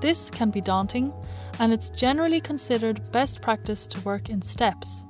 This 0.01 0.31
can 0.31 0.51
be 0.51 0.63
daunting, 0.63 1.13
and 1.59 1.73
it's 1.75 1.91
generally 1.91 2.41
considered 2.41 3.13
best 3.13 3.43
practice 3.43 3.87
to 3.89 4.01
work 4.01 4.31
in 4.31 4.41
steps, 4.41 5.05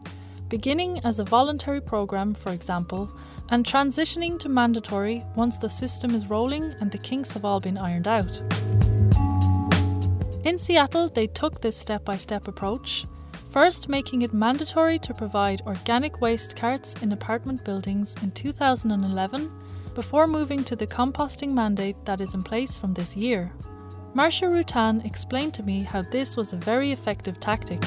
beginning 0.49 1.01
as 1.05 1.21
a 1.21 1.25
voluntary 1.25 1.81
program, 1.81 2.35
for 2.35 2.51
example, 2.51 3.09
and 3.51 3.65
transitioning 3.65 4.39
to 4.41 4.49
mandatory 4.49 5.25
once 5.37 5.57
the 5.59 5.69
system 5.69 6.13
is 6.15 6.29
rolling 6.29 6.75
and 6.81 6.91
the 6.91 6.99
kinks 6.99 7.33
have 7.33 7.45
all 7.45 7.61
been 7.61 7.79
ironed 7.79 8.09
out. 8.09 8.41
In 10.45 10.59
Seattle, 10.59 11.09
they 11.09 11.29
took 11.29 11.61
this 11.61 11.77
step 11.77 12.05
by 12.05 12.17
step 12.17 12.49
approach, 12.49 13.07
first 13.51 13.89
making 13.89 14.23
it 14.23 14.33
mandatory 14.33 14.99
to 14.99 15.13
provide 15.13 15.61
organic 15.67 16.21
waste 16.21 16.55
carts 16.55 16.95
in 17.03 17.13
apartment 17.13 17.65
buildings 17.65 18.15
in 18.23 18.31
2011 18.31 19.51
before 19.95 20.27
moving 20.27 20.63
to 20.63 20.77
the 20.77 20.87
composting 20.87 21.53
mandate 21.53 21.97
that 22.05 22.21
is 22.21 22.35
in 22.35 22.43
place 22.43 22.79
from 22.79 22.95
this 22.95 23.17
year. 23.17 23.53
Marcia 24.15 24.47
Rutan 24.47 25.05
explained 25.05 25.55
to 25.55 25.63
me 25.63 25.83
how 25.83 26.03
this 26.03 26.37
was 26.37 26.53
a 26.53 26.57
very 26.57 26.93
effective 26.93 27.41
tactic. 27.41 27.81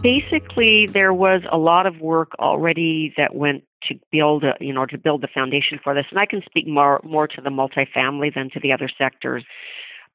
Basically, 0.00 0.86
there 0.92 1.14
was 1.14 1.42
a 1.50 1.58
lot 1.58 1.86
of 1.86 2.00
work 2.00 2.32
already 2.38 3.12
that 3.16 3.34
went 3.34 3.64
to 3.88 3.94
build, 4.12 4.44
a, 4.44 4.54
you 4.60 4.72
know, 4.72 4.86
to 4.86 4.98
build 4.98 5.22
the 5.22 5.28
foundation 5.34 5.78
for 5.82 5.94
this. 5.94 6.04
And 6.10 6.20
I 6.20 6.26
can 6.26 6.42
speak 6.44 6.66
more 6.66 7.00
more 7.04 7.26
to 7.26 7.40
the 7.40 7.50
multifamily 7.50 8.34
than 8.34 8.50
to 8.50 8.60
the 8.60 8.72
other 8.72 8.88
sectors. 9.00 9.44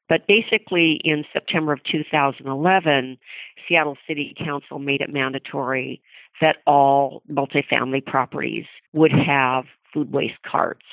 But 0.10 0.26
basically, 0.28 1.00
in 1.04 1.24
September 1.32 1.72
of 1.72 1.84
2011, 1.84 3.18
Seattle 3.70 3.98
City 4.08 4.36
Council 4.38 4.80
made 4.80 5.02
it 5.02 5.14
mandatory 5.14 6.02
that 6.42 6.58
all 6.66 7.22
multifamily 7.32 8.06
properties 8.06 8.66
would 8.94 9.12
have 9.12 9.66
food 9.94 10.12
waste 10.12 10.42
carts. 10.44 10.86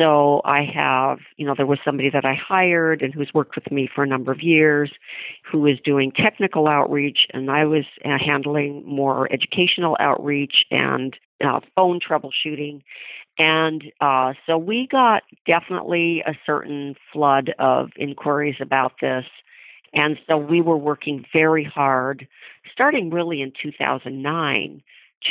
So 0.00 0.42
I 0.44 0.62
have, 0.62 1.18
you 1.36 1.46
know, 1.46 1.54
there 1.56 1.66
was 1.66 1.78
somebody 1.84 2.10
that 2.10 2.24
I 2.24 2.34
hired 2.34 3.02
and 3.02 3.12
who's 3.12 3.32
worked 3.34 3.56
with 3.56 3.70
me 3.72 3.88
for 3.92 4.04
a 4.04 4.06
number 4.06 4.30
of 4.30 4.42
years 4.42 4.92
who 5.50 5.60
was 5.60 5.78
doing 5.84 6.12
technical 6.12 6.68
outreach, 6.68 7.26
and 7.32 7.50
I 7.50 7.64
was 7.64 7.84
uh, 8.04 8.18
handling 8.24 8.84
more 8.86 9.32
educational 9.32 9.96
outreach 9.98 10.64
and 10.70 11.16
uh, 11.44 11.60
phone 11.74 12.00
troubleshooting. 12.00 12.82
And 13.38 13.84
uh, 14.00 14.34
so 14.46 14.58
we 14.58 14.86
got 14.86 15.22
definitely 15.48 16.22
a 16.26 16.34
certain 16.44 16.94
flood 17.12 17.54
of 17.58 17.90
inquiries 17.96 18.56
about 18.60 18.92
this. 19.00 19.24
And 19.92 20.18
so 20.30 20.36
we 20.36 20.60
were 20.60 20.76
working 20.76 21.24
very 21.36 21.64
hard, 21.64 22.28
starting 22.72 23.10
really 23.10 23.40
in 23.40 23.52
2009 23.62 24.82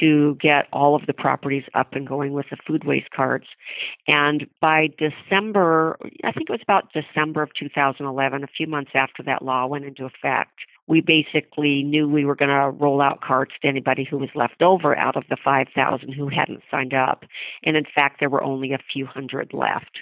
to 0.01 0.37
get 0.41 0.67
all 0.73 0.95
of 0.95 1.05
the 1.05 1.13
properties 1.13 1.63
up 1.73 1.93
and 1.93 2.07
going 2.07 2.33
with 2.33 2.47
the 2.49 2.57
food 2.67 2.83
waste 2.83 3.09
carts. 3.11 3.47
And 4.07 4.47
by 4.61 4.89
December, 4.97 5.97
I 6.23 6.31
think 6.31 6.49
it 6.49 6.51
was 6.51 6.61
about 6.61 6.91
December 6.91 7.41
of 7.41 7.49
2011, 7.57 8.43
a 8.43 8.47
few 8.47 8.67
months 8.67 8.91
after 8.95 9.23
that 9.23 9.43
law 9.43 9.65
went 9.65 9.85
into 9.85 10.05
effect, 10.05 10.59
we 10.87 11.01
basically 11.01 11.83
knew 11.83 12.07
we 12.07 12.25
were 12.25 12.35
going 12.35 12.49
to 12.49 12.69
roll 12.69 13.01
out 13.01 13.21
carts 13.21 13.53
to 13.61 13.67
anybody 13.67 14.07
who 14.09 14.17
was 14.17 14.29
left 14.35 14.61
over 14.61 14.95
out 14.95 15.17
of 15.17 15.23
the 15.29 15.37
5,000 15.43 16.13
who 16.13 16.29
hadn't 16.29 16.63
signed 16.71 16.93
up. 16.93 17.25
And 17.63 17.75
in 17.75 17.83
fact, 17.93 18.19
there 18.19 18.29
were 18.29 18.43
only 18.43 18.71
a 18.71 18.79
few 18.93 19.05
hundred 19.05 19.53
left. 19.53 19.99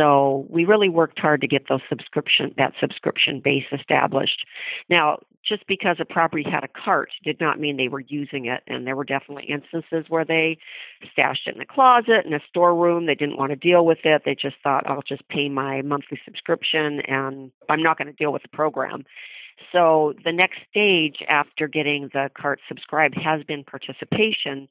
So 0.00 0.46
we 0.48 0.64
really 0.64 0.88
worked 0.88 1.18
hard 1.18 1.40
to 1.42 1.46
get 1.46 1.68
those 1.68 1.82
subscription 1.88 2.54
that 2.58 2.72
subscription 2.80 3.40
base 3.40 3.66
established. 3.72 4.44
Now, 4.88 5.18
just 5.46 5.66
because 5.66 5.96
a 6.00 6.04
property 6.04 6.42
had 6.42 6.64
a 6.64 6.68
cart 6.68 7.10
did 7.22 7.38
not 7.38 7.60
mean 7.60 7.76
they 7.76 7.88
were 7.88 8.00
using 8.00 8.46
it, 8.46 8.62
and 8.66 8.86
there 8.86 8.96
were 8.96 9.04
definitely 9.04 9.44
instances 9.44 10.06
where 10.08 10.24
they 10.24 10.56
stashed 11.12 11.46
it 11.46 11.54
in 11.54 11.60
a 11.60 11.66
closet 11.66 12.24
in 12.24 12.32
a 12.32 12.40
storeroom. 12.48 13.06
They 13.06 13.14
didn't 13.14 13.36
want 13.36 13.50
to 13.50 13.56
deal 13.56 13.84
with 13.84 13.98
it. 14.04 14.22
They 14.24 14.34
just 14.34 14.56
thought, 14.62 14.88
"I'll 14.88 15.02
just 15.02 15.28
pay 15.28 15.48
my 15.48 15.82
monthly 15.82 16.18
subscription, 16.24 17.00
and 17.02 17.52
I'm 17.68 17.82
not 17.82 17.98
going 17.98 18.08
to 18.08 18.14
deal 18.14 18.32
with 18.32 18.42
the 18.42 18.48
program." 18.48 19.04
So 19.70 20.14
the 20.24 20.32
next 20.32 20.58
stage 20.70 21.22
after 21.28 21.68
getting 21.68 22.08
the 22.12 22.30
cart 22.34 22.60
subscribed 22.66 23.14
has 23.16 23.44
been 23.44 23.64
participation, 23.64 24.68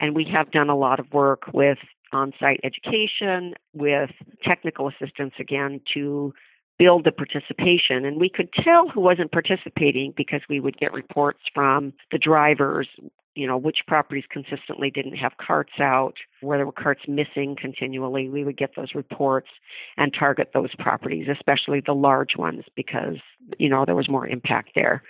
and 0.00 0.14
we 0.14 0.24
have 0.24 0.50
done 0.50 0.70
a 0.70 0.76
lot 0.76 0.98
of 0.98 1.12
work 1.12 1.52
with 1.52 1.78
on 2.14 2.32
site 2.38 2.60
education 2.64 3.54
with 3.72 4.10
technical 4.42 4.88
assistance 4.88 5.34
again 5.38 5.80
to 5.94 6.32
build 6.78 7.04
the 7.04 7.12
participation. 7.12 8.04
And 8.04 8.18
we 8.18 8.28
could 8.28 8.48
tell 8.52 8.88
who 8.88 9.00
wasn't 9.00 9.32
participating 9.32 10.12
because 10.16 10.40
we 10.48 10.60
would 10.60 10.76
get 10.78 10.92
reports 10.92 11.40
from 11.54 11.92
the 12.10 12.18
drivers, 12.18 12.88
you 13.36 13.46
know, 13.46 13.56
which 13.56 13.78
properties 13.86 14.24
consistently 14.30 14.90
didn't 14.90 15.16
have 15.16 15.32
carts 15.44 15.74
out, 15.80 16.14
where 16.40 16.58
there 16.58 16.66
were 16.66 16.72
carts 16.72 17.02
missing 17.06 17.56
continually. 17.60 18.28
We 18.28 18.44
would 18.44 18.56
get 18.56 18.70
those 18.76 18.94
reports 18.94 19.48
and 19.96 20.12
target 20.12 20.50
those 20.54 20.74
properties, 20.78 21.28
especially 21.28 21.80
the 21.84 21.94
large 21.94 22.36
ones, 22.36 22.64
because, 22.74 23.16
you 23.58 23.68
know, 23.68 23.84
there 23.84 23.96
was 23.96 24.08
more 24.08 24.26
impact 24.26 24.70
there. 24.76 25.02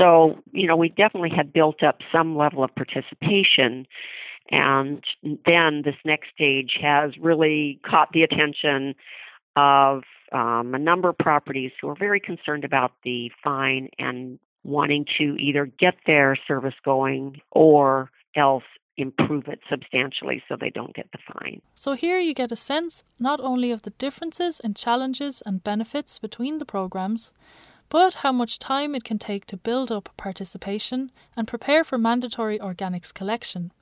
So, 0.00 0.38
you 0.52 0.66
know, 0.66 0.76
we 0.76 0.90
definitely 0.90 1.30
had 1.34 1.52
built 1.52 1.82
up 1.82 2.00
some 2.16 2.36
level 2.36 2.62
of 2.62 2.70
participation. 2.74 3.86
And 4.50 5.02
then 5.22 5.82
this 5.84 5.94
next 6.04 6.28
stage 6.34 6.72
has 6.82 7.12
really 7.20 7.80
caught 7.88 8.08
the 8.12 8.22
attention 8.22 8.94
of 9.56 10.02
um, 10.32 10.74
a 10.74 10.78
number 10.78 11.08
of 11.08 11.18
properties 11.18 11.72
who 11.80 11.88
are 11.88 11.96
very 11.96 12.20
concerned 12.20 12.64
about 12.64 12.92
the 13.04 13.30
fine 13.42 13.88
and 13.98 14.38
wanting 14.62 15.06
to 15.18 15.36
either 15.36 15.66
get 15.66 15.94
their 16.06 16.36
service 16.46 16.74
going 16.84 17.40
or 17.50 18.10
else 18.36 18.64
improve 18.96 19.48
it 19.48 19.60
substantially 19.70 20.42
so 20.48 20.56
they 20.56 20.70
don't 20.70 20.94
get 20.94 21.10
the 21.12 21.18
fine. 21.32 21.60
So, 21.74 21.94
here 21.94 22.18
you 22.18 22.34
get 22.34 22.52
a 22.52 22.56
sense 22.56 23.02
not 23.18 23.40
only 23.40 23.70
of 23.70 23.82
the 23.82 23.90
differences 23.90 24.60
and 24.60 24.76
challenges 24.76 25.42
and 25.46 25.64
benefits 25.64 26.18
between 26.18 26.58
the 26.58 26.66
programs, 26.66 27.32
but 27.88 28.14
how 28.14 28.30
much 28.30 28.58
time 28.58 28.94
it 28.94 29.04
can 29.04 29.18
take 29.18 29.46
to 29.46 29.56
build 29.56 29.90
up 29.90 30.10
participation 30.16 31.10
and 31.36 31.48
prepare 31.48 31.82
for 31.82 31.98
mandatory 31.98 32.58
organics 32.58 33.12
collection. 33.12 33.72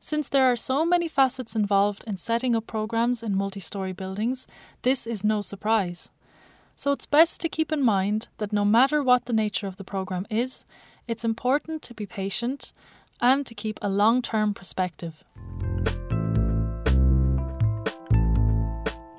Since 0.00 0.28
there 0.28 0.44
are 0.44 0.56
so 0.56 0.84
many 0.84 1.08
facets 1.08 1.56
involved 1.56 2.04
in 2.06 2.16
setting 2.16 2.54
up 2.54 2.66
programs 2.66 3.22
in 3.22 3.36
multi 3.36 3.60
story 3.60 3.92
buildings, 3.92 4.46
this 4.82 5.06
is 5.06 5.24
no 5.24 5.42
surprise. 5.42 6.10
So 6.76 6.92
it's 6.92 7.06
best 7.06 7.40
to 7.40 7.48
keep 7.48 7.72
in 7.72 7.82
mind 7.82 8.28
that 8.38 8.52
no 8.52 8.64
matter 8.64 9.02
what 9.02 9.24
the 9.24 9.32
nature 9.32 9.66
of 9.66 9.76
the 9.76 9.84
program 9.84 10.26
is, 10.30 10.64
it's 11.08 11.24
important 11.24 11.82
to 11.82 11.94
be 11.94 12.06
patient 12.06 12.72
and 13.20 13.46
to 13.46 13.54
keep 13.54 13.78
a 13.80 13.88
long 13.88 14.22
term 14.22 14.52
perspective. 14.52 15.24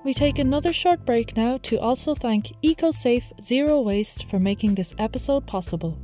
We 0.03 0.13
take 0.13 0.39
another 0.39 0.71
short 0.71 1.05
break 1.05 1.35
now 1.35 1.57
to 1.63 1.77
also 1.81 2.15
thank 2.15 2.53
EcoSafe 2.63 3.41
Zero 3.41 3.81
Waste 3.81 4.29
for 4.29 4.39
making 4.39 4.75
this 4.75 4.95
episode 4.97 5.45
possible. 5.45 5.97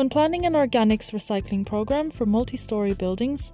When 0.00 0.08
planning 0.08 0.46
an 0.46 0.54
organics 0.54 1.12
recycling 1.12 1.66
program 1.66 2.10
for 2.10 2.24
multi 2.24 2.56
story 2.56 2.94
buildings, 2.94 3.52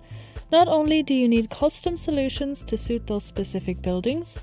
not 0.53 0.69
only 0.69 1.03
do 1.03 1.13
you 1.13 1.27
need 1.29 1.51
custom 1.51 1.97
solutions 1.97 2.63
to 2.67 2.77
suit 2.77 3.09
those 3.09 3.25
specific 3.25 3.83
buildings, 3.83 4.39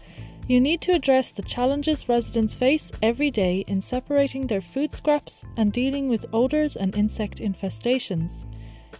you 0.45 0.59
need 0.59 0.81
to 0.81 0.91
address 0.91 1.31
the 1.31 1.43
challenges 1.43 2.09
residents 2.09 2.55
face 2.55 2.91
every 3.01 3.31
day 3.31 3.63
in 3.69 3.79
separating 3.79 4.47
their 4.47 4.59
food 4.59 4.91
scraps 4.91 5.45
and 5.55 5.71
dealing 5.71 6.09
with 6.09 6.25
odours 6.33 6.75
and 6.75 6.93
insect 6.93 7.37
infestations. 7.37 8.43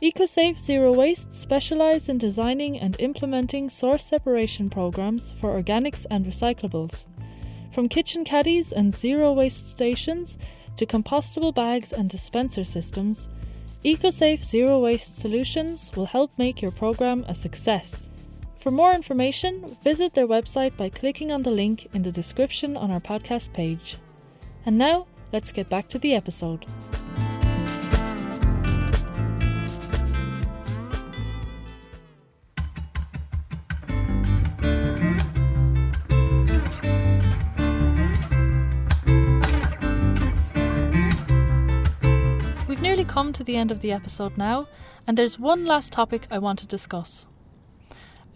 EcoSafe 0.02 0.58
Zero 0.58 0.94
Waste 0.94 1.34
specialise 1.34 2.08
in 2.08 2.18
designing 2.18 2.80
and 2.80 2.96
implementing 3.02 3.70
source 3.70 4.06
separation 4.06 4.70
programs 4.70 5.34
for 5.42 5.62
organics 5.62 6.06
and 6.10 6.26
recyclables. 6.26 7.06
From 7.74 7.90
kitchen 7.90 8.24
caddies 8.24 8.72
and 8.72 8.94
zero 8.94 9.34
waste 9.34 9.68
stations 9.68 10.38
to 10.78 10.86
compostable 10.86 11.54
bags 11.54 11.92
and 11.92 12.10
dispenser 12.10 12.64
systems, 12.64 13.30
EcoSafe 13.86 14.44
Zero 14.44 14.80
Waste 14.80 15.18
Solutions 15.18 15.92
will 15.96 16.06
help 16.06 16.32
make 16.38 16.62
your 16.62 16.72
program 16.72 17.26
a 17.28 17.36
success. 17.36 18.08
For 18.58 18.72
more 18.72 18.94
information, 18.94 19.76
visit 19.84 20.14
their 20.14 20.28
website 20.28 20.78
by 20.78 20.88
clicking 20.88 21.32
on 21.32 21.44
the 21.44 21.52
link 21.52 21.90
in 21.94 22.04
the 22.04 22.12
description 22.12 22.78
on 22.78 22.92
our 22.92 23.02
podcast 23.02 23.52
page. 23.52 23.98
And 24.66 24.78
now, 24.78 25.06
let's 25.34 25.52
get 25.52 25.70
back 25.70 25.90
to 25.90 26.00
the 26.00 26.16
episode. 26.16 26.66
Come 43.14 43.32
to 43.32 43.44
the 43.44 43.56
end 43.56 43.70
of 43.70 43.82
the 43.82 43.92
episode 43.92 44.36
now, 44.40 44.68
and 45.06 45.16
there's 45.16 45.38
one 45.38 45.68
last 45.68 45.94
topic 45.94 46.26
I 46.32 46.40
want 46.40 46.58
to 46.58 46.66
discuss. 46.66 47.28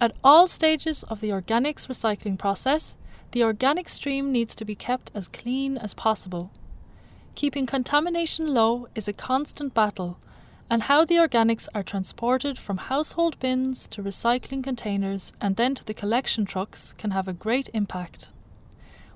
At 0.00 0.14
all 0.22 0.46
stages 0.46 1.02
of 1.02 1.18
the 1.18 1.30
organics 1.30 1.88
recycling 1.88 2.38
process, 2.38 2.96
the 3.32 3.42
organic 3.42 3.88
stream 3.88 4.30
needs 4.30 4.54
to 4.54 4.64
be 4.64 4.76
kept 4.76 5.10
as 5.16 5.26
clean 5.26 5.78
as 5.78 5.94
possible. 5.94 6.52
Keeping 7.34 7.66
contamination 7.66 8.54
low 8.54 8.86
is 8.94 9.08
a 9.08 9.12
constant 9.12 9.74
battle, 9.74 10.20
and 10.70 10.84
how 10.84 11.04
the 11.04 11.16
organics 11.16 11.66
are 11.74 11.82
transported 11.82 12.56
from 12.56 12.76
household 12.76 13.36
bins 13.40 13.88
to 13.88 14.00
recycling 14.00 14.62
containers 14.62 15.32
and 15.40 15.56
then 15.56 15.74
to 15.74 15.84
the 15.84 15.92
collection 15.92 16.44
trucks 16.44 16.94
can 16.96 17.10
have 17.10 17.26
a 17.26 17.32
great 17.32 17.68
impact. 17.74 18.28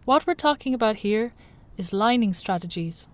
What 0.06 0.26
we're 0.26 0.34
talking 0.34 0.74
about 0.74 0.96
here 1.06 1.34
is 1.76 1.92
lining 1.92 2.34
strategies. 2.34 3.06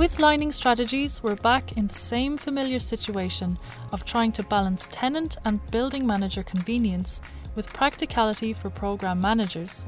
With 0.00 0.18
lining 0.18 0.50
strategies, 0.50 1.22
we're 1.22 1.36
back 1.36 1.76
in 1.76 1.86
the 1.86 1.92
same 1.92 2.38
familiar 2.38 2.80
situation 2.80 3.58
of 3.92 4.06
trying 4.06 4.32
to 4.32 4.42
balance 4.42 4.88
tenant 4.90 5.36
and 5.44 5.60
building 5.70 6.06
manager 6.06 6.42
convenience 6.42 7.20
with 7.54 7.70
practicality 7.74 8.54
for 8.54 8.70
program 8.70 9.20
managers. 9.20 9.84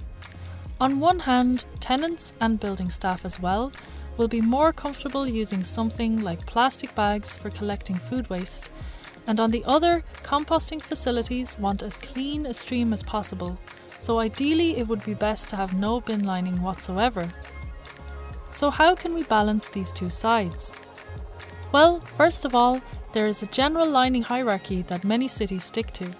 On 0.82 1.00
one 1.00 1.18
hand, 1.18 1.64
tenants 1.80 2.34
and 2.42 2.60
building 2.60 2.90
staff 2.90 3.24
as 3.24 3.40
well 3.40 3.72
will 4.18 4.28
be 4.28 4.42
more 4.42 4.70
comfortable 4.70 5.26
using 5.26 5.64
something 5.64 6.20
like 6.20 6.44
plastic 6.44 6.94
bags 6.94 7.38
for 7.38 7.48
collecting 7.48 7.96
food 7.96 8.28
waste, 8.28 8.68
and 9.26 9.40
on 9.40 9.50
the 9.50 9.64
other, 9.64 10.04
composting 10.22 10.82
facilities 10.82 11.58
want 11.58 11.82
as 11.82 11.96
clean 11.96 12.44
a 12.44 12.52
stream 12.52 12.92
as 12.92 13.02
possible, 13.02 13.58
so 13.98 14.18
ideally 14.18 14.76
it 14.76 14.86
would 14.86 15.02
be 15.06 15.14
best 15.14 15.48
to 15.48 15.56
have 15.56 15.72
no 15.72 16.02
bin 16.02 16.24
lining 16.24 16.60
whatsoever. 16.60 17.32
So, 18.54 18.70
how 18.70 18.94
can 18.94 19.14
we 19.14 19.22
balance 19.24 19.68
these 19.68 19.92
two 19.92 20.10
sides? 20.10 20.72
Well, 21.72 22.00
first 22.00 22.44
of 22.44 22.54
all, 22.54 22.80
there 23.12 23.26
is 23.26 23.42
a 23.42 23.46
general 23.46 23.88
lining 23.88 24.22
hierarchy 24.22 24.82
that 24.82 25.04
many 25.04 25.28
cities 25.28 25.64
stick 25.64 25.92
to, 25.94 26.10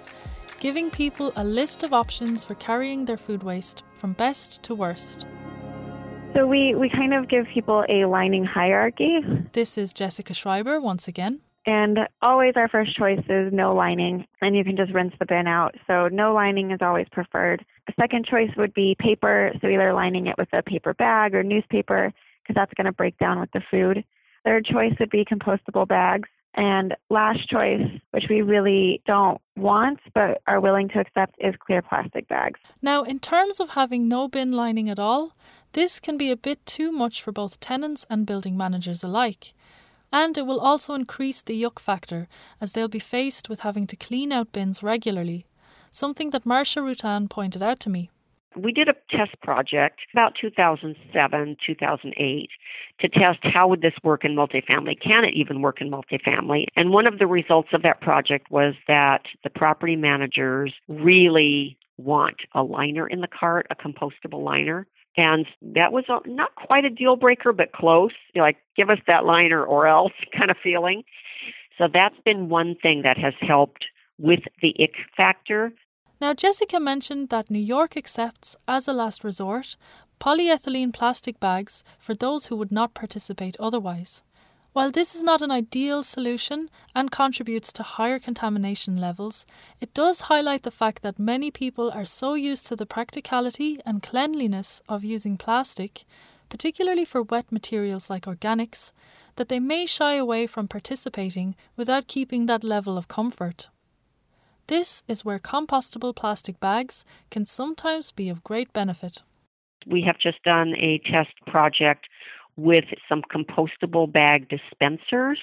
giving 0.61 0.90
people 0.90 1.33
a 1.37 1.45
list 1.45 1.83
of 1.83 1.92
options 1.92 2.45
for 2.45 2.55
carrying 2.55 3.05
their 3.05 3.16
food 3.16 3.42
waste 3.42 3.83
from 3.99 4.12
best 4.14 4.62
to 4.62 4.75
worst. 4.75 5.27
So 6.35 6.47
we, 6.47 6.75
we 6.75 6.88
kind 6.88 7.12
of 7.12 7.29
give 7.29 7.47
people 7.53 7.85
a 7.88 8.07
lining 8.07 8.45
hierarchy. 8.45 9.21
This 9.53 9.77
is 9.77 9.92
Jessica 9.92 10.33
Schreiber 10.33 10.81
once 10.81 11.07
again. 11.07 11.40
And 11.64 12.01
always 12.20 12.55
our 12.57 12.68
first 12.68 12.96
choice 12.96 13.22
is 13.29 13.53
no 13.53 13.75
lining, 13.75 14.27
and 14.40 14.57
you 14.57 14.64
can 14.64 14.77
just 14.77 14.92
rinse 14.92 15.14
the 15.18 15.27
bin 15.27 15.46
out. 15.46 15.77
So 15.87 16.09
no 16.09 16.35
lining 16.35 16.72
is 16.72 16.81
always 16.83 17.07
preferred. 17.12 17.64
Second 17.98 18.27
choice 18.27 18.51
would 18.57 18.75
be 18.75 18.96
paper, 18.98 19.53
so 19.61 19.68
either 19.68 19.92
lining 19.92 20.27
it 20.27 20.37
with 20.38 20.48
a 20.53 20.62
paper 20.62 20.92
bag 20.94 21.35
or 21.35 21.44
newspaper, 21.44 22.12
because 22.42 22.55
that's 22.57 22.75
going 22.75 22.87
to 22.87 22.92
break 22.92 23.16
down 23.18 23.38
with 23.38 23.51
the 23.53 23.62
food. 23.70 24.05
Third 24.44 24.64
choice 24.64 24.94
would 24.98 25.11
be 25.11 25.25
compostable 25.25 25.87
bags. 25.87 26.29
And 26.55 26.94
last 27.09 27.48
choice, 27.48 27.81
which 28.11 28.25
we 28.29 28.42
really 28.42 29.01
don't 29.07 29.40
want 29.57 30.01
but 30.14 30.42
are 30.46 30.61
willing 30.61 30.88
to 30.90 30.98
accept, 30.98 31.37
is 31.38 31.55
clear 31.64 31.81
plastic 31.81 32.29
bags. 32.29 32.61
Now, 32.83 33.05
in 33.05 33.20
terms 33.20 33.59
of 33.59 33.70
having 33.70 34.07
no 34.07 34.29
bin 34.29 34.53
lining 34.53 34.90
at 34.90 34.98
all, 34.98 35.35
this 35.72 35.98
can 35.98 36.18
be 36.18 36.31
a 36.31 36.37
bit 36.37 36.66
too 36.66 36.92
much 36.92 37.22
for 37.22 37.33
both 37.33 37.59
tenants 37.61 38.05
and 38.11 38.27
building 38.27 38.57
managers 38.57 39.03
alike. 39.03 39.55
And 40.12 40.37
it 40.37 40.46
will 40.46 40.61
also 40.61 40.92
increase 40.94 41.40
the 41.40 41.61
yuck 41.61 41.79
factor 41.79 42.29
as 42.61 42.72
they'll 42.72 42.88
be 42.88 42.98
faced 42.98 43.48
with 43.48 43.61
having 43.61 43.87
to 43.87 43.96
clean 43.96 44.31
out 44.31 44.53
bins 44.53 44.83
regularly, 44.83 45.46
something 45.90 46.31
that 46.31 46.44
Marcia 46.44 46.81
Rutan 46.81 47.31
pointed 47.31 47.62
out 47.62 47.81
to 47.81 47.90
me. 47.90 48.11
We 48.55 48.72
did 48.72 48.88
a 48.88 48.94
test 49.11 49.40
project 49.42 50.01
about 50.12 50.35
2007, 50.38 51.57
2008 51.66 52.51
to 53.01 53.09
test 53.09 53.38
how 53.42 53.68
would 53.68 53.81
this 53.81 53.94
work 54.05 54.27
in 54.27 54.37
multifamily? 54.37 55.01
Can 55.01 55.25
it 55.25 55.35
even 55.35 55.62
work 55.62 55.81
in 55.81 55.90
multifamily? 55.90 56.66
And 56.77 56.90
one 56.90 57.07
of 57.07 57.18
the 57.18 57.27
results 57.27 57.70
of 57.72 57.83
that 57.85 58.03
project 58.03 58.51
was 58.51 58.75
that 58.88 59.22
the 59.42 59.48
property 59.48 59.96
managers 59.96 60.75
really 60.87 61.79
want 61.96 62.37
a 62.55 62.62
liner 62.62 63.07
in 63.07 63.20
the 63.20 63.29
cart, 63.29 63.66
a 63.70 63.75
compostable 63.75 64.44
liner. 64.44 64.87
And 65.16 65.46
that 65.61 65.92
was 65.92 66.05
a, 66.09 66.27
not 66.29 66.55
quite 66.55 66.85
a 66.85 66.90
deal 66.90 67.16
breaker, 67.16 67.53
but 67.53 67.72
close. 67.72 68.12
You're 68.35 68.44
Like, 68.44 68.59
give 68.77 68.88
us 68.88 68.98
that 69.09 69.25
liner 69.25 69.64
or 69.64 69.87
else 69.87 70.12
kind 70.38 70.51
of 70.51 70.57
feeling. 70.62 71.05
So 71.79 71.87
that's 71.92 72.18
been 72.25 72.48
one 72.48 72.77
thing 72.83 73.03
that 73.05 73.18
has 73.18 73.35
helped 73.40 73.85
with 74.18 74.40
the 74.61 74.75
ick 74.81 74.94
factor. 75.16 75.72
Now, 76.20 76.35
Jessica 76.35 76.79
mentioned 76.79 77.31
that 77.31 77.51
New 77.51 77.59
York 77.59 77.96
accepts, 77.96 78.57
as 78.68 78.87
a 78.87 78.92
last 78.92 79.25
resort, 79.25 79.77
polyethylene 80.20 80.92
plastic 80.92 81.40
bags 81.40 81.83
for 81.98 82.14
those 82.14 82.46
who 82.46 82.57
would 82.57 82.70
not 82.70 82.94
participate 82.94 83.57
otherwise. 83.59 84.22
While 84.72 84.90
this 84.90 85.14
is 85.14 85.22
not 85.22 85.42
an 85.42 85.50
ideal 85.50 86.02
solution 86.02 86.70
and 86.94 87.11
contributes 87.11 87.72
to 87.74 87.82
higher 87.82 88.18
contamination 88.18 88.96
levels, 88.96 89.44
it 89.80 89.92
does 89.92 90.22
highlight 90.22 90.62
the 90.62 90.70
fact 90.70 91.02
that 91.02 91.18
many 91.18 91.50
people 91.50 91.90
are 91.90 92.06
so 92.06 92.32
used 92.32 92.66
to 92.66 92.76
the 92.76 92.87
practicality 92.87 93.80
and 93.85 94.02
cleanliness 94.02 94.82
of 94.88 95.04
using 95.04 95.37
plastic, 95.37 96.04
particularly 96.48 97.04
for 97.04 97.22
wet 97.22 97.52
materials 97.52 98.08
like 98.08 98.24
organics, 98.24 98.92
that 99.37 99.50
they 99.50 99.61
may 99.61 99.85
shy 99.85 100.14
away 100.14 100.46
from 100.46 100.68
participating 100.68 101.54
without 101.76 102.06
keeping 102.08 102.46
that 102.46 102.64
level 102.64 102.96
of 102.96 103.08
comfort. 103.08 103.68
This 104.68 105.02
is 105.06 105.22
where 105.22 105.38
compostable 105.38 106.16
plastic 106.16 106.58
bags 106.61 107.04
can 107.30 107.44
sometimes 107.44 108.11
be 108.11 108.30
of 108.30 108.44
great 108.44 108.72
benefit. 108.72 109.20
We 109.87 110.02
have 110.02 110.18
just 110.18 110.42
done 110.44 110.74
a 110.76 110.98
test 111.11 111.35
project 111.46 112.06
with 112.57 112.85
some 113.09 113.23
compostable 113.23 114.11
bag 114.11 114.49
dispensers. 114.49 115.38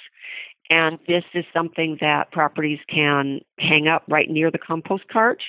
And 0.70 1.00
this 1.08 1.24
is 1.34 1.46
something 1.52 1.98
that 2.02 2.32
properties 2.32 2.80
can 2.88 3.40
hang 3.58 3.88
up 3.88 4.04
right 4.08 4.30
near 4.30 4.52
the 4.52 4.60
compost 4.60 5.08
cart. 5.08 5.42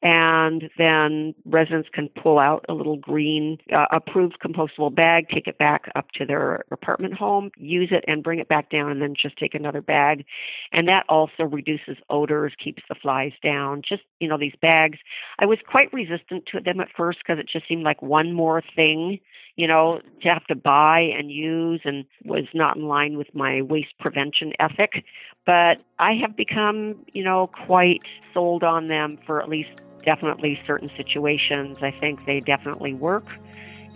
And 0.00 0.70
then 0.78 1.34
residents 1.44 1.88
can 1.92 2.08
pull 2.08 2.38
out 2.38 2.64
a 2.68 2.72
little 2.72 2.96
green 2.96 3.58
uh, 3.74 3.86
approved 3.90 4.36
compostable 4.44 4.94
bag, 4.94 5.28
take 5.28 5.48
it 5.48 5.58
back 5.58 5.90
up 5.96 6.12
to 6.14 6.24
their 6.24 6.64
apartment 6.70 7.14
home, 7.14 7.50
use 7.56 7.88
it, 7.90 8.04
and 8.06 8.22
bring 8.22 8.38
it 8.38 8.48
back 8.48 8.70
down, 8.70 8.92
and 8.92 9.02
then 9.02 9.14
just 9.20 9.36
take 9.38 9.54
another 9.54 9.82
bag. 9.82 10.24
And 10.72 10.86
that 10.86 11.04
also 11.08 11.42
reduces 11.42 11.96
odors, 12.08 12.52
keeps 12.62 12.82
the 12.88 12.94
flies 12.94 13.32
down. 13.42 13.82
Just, 13.88 14.02
you 14.20 14.28
know, 14.28 14.38
these 14.38 14.54
bags. 14.62 14.98
I 15.40 15.46
was 15.46 15.58
quite 15.68 15.92
resistant 15.92 16.46
to 16.52 16.60
them 16.60 16.78
at 16.78 16.88
first 16.96 17.18
because 17.18 17.40
it 17.40 17.48
just 17.52 17.66
seemed 17.66 17.82
like 17.82 18.00
one 18.00 18.32
more 18.32 18.62
thing 18.76 19.18
you 19.58 19.66
know, 19.66 20.00
to 20.22 20.28
have 20.28 20.44
to 20.44 20.54
buy 20.54 21.00
and 21.00 21.32
use 21.32 21.80
and 21.84 22.04
was 22.24 22.44
not 22.54 22.76
in 22.76 22.86
line 22.86 23.18
with 23.18 23.26
my 23.34 23.60
waste 23.60 23.92
prevention 23.98 24.52
ethic. 24.60 25.04
But 25.44 25.78
I 25.98 26.12
have 26.22 26.36
become, 26.36 27.04
you 27.12 27.24
know, 27.24 27.48
quite 27.48 28.02
sold 28.32 28.62
on 28.62 28.86
them 28.86 29.18
for 29.26 29.42
at 29.42 29.48
least 29.48 29.70
definitely 30.04 30.60
certain 30.64 30.88
situations. 30.96 31.78
I 31.82 31.90
think 31.90 32.24
they 32.24 32.38
definitely 32.38 32.94
work. 32.94 33.26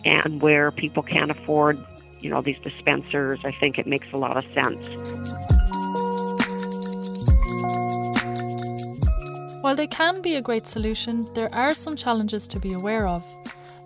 And 0.05 0.43
where 0.43 0.73
people 0.73 1.05
can't 1.05 1.31
afford, 1.31 1.79
you 2.21 2.29
know, 2.29 2.43
these 2.43 2.59
dispensers, 2.59 3.39
I 3.45 3.53
think 3.53 3.79
it 3.79 3.87
makes 3.87 4.11
a 4.11 4.17
lot 4.17 4.37
of 4.37 4.45
sense. 4.51 4.85
While 9.61 9.77
they 9.77 9.87
can 9.87 10.23
be 10.23 10.35
a 10.35 10.43
great 10.43 10.67
solution, 10.67 11.25
there 11.35 11.55
are 11.55 11.73
some 11.73 11.95
challenges 11.95 12.49
to 12.49 12.59
be 12.59 12.73
aware 12.73 13.07
of. 13.07 13.25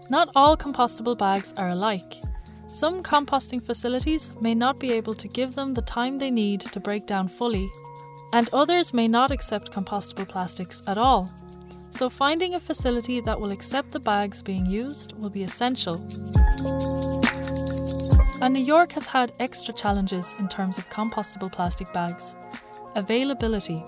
Not 0.08 0.28
all 0.36 0.56
compostable 0.56 1.18
bags 1.18 1.52
are 1.56 1.70
alike. 1.70 2.22
Some 2.68 3.02
composting 3.02 3.64
facilities 3.64 4.30
may 4.40 4.54
not 4.54 4.78
be 4.78 4.92
able 4.92 5.14
to 5.14 5.28
give 5.28 5.54
them 5.54 5.74
the 5.74 5.82
time 5.82 6.18
they 6.18 6.30
need 6.30 6.60
to 6.60 6.78
break 6.78 7.06
down 7.06 7.26
fully, 7.26 7.68
and 8.32 8.48
others 8.52 8.94
may 8.94 9.08
not 9.08 9.30
accept 9.30 9.72
compostable 9.72 10.28
plastics 10.28 10.82
at 10.86 10.98
all. 10.98 11.30
So, 11.90 12.10
finding 12.10 12.54
a 12.54 12.60
facility 12.60 13.20
that 13.22 13.40
will 13.40 13.50
accept 13.50 13.90
the 13.90 14.00
bags 14.00 14.42
being 14.42 14.66
used 14.66 15.12
will 15.14 15.30
be 15.30 15.42
essential. 15.42 15.96
And 18.42 18.52
New 18.52 18.62
York 18.62 18.92
has 18.92 19.06
had 19.06 19.32
extra 19.40 19.72
challenges 19.72 20.34
in 20.38 20.46
terms 20.48 20.76
of 20.76 20.90
compostable 20.90 21.50
plastic 21.50 21.92
bags. 21.92 22.34
Availability. 22.94 23.82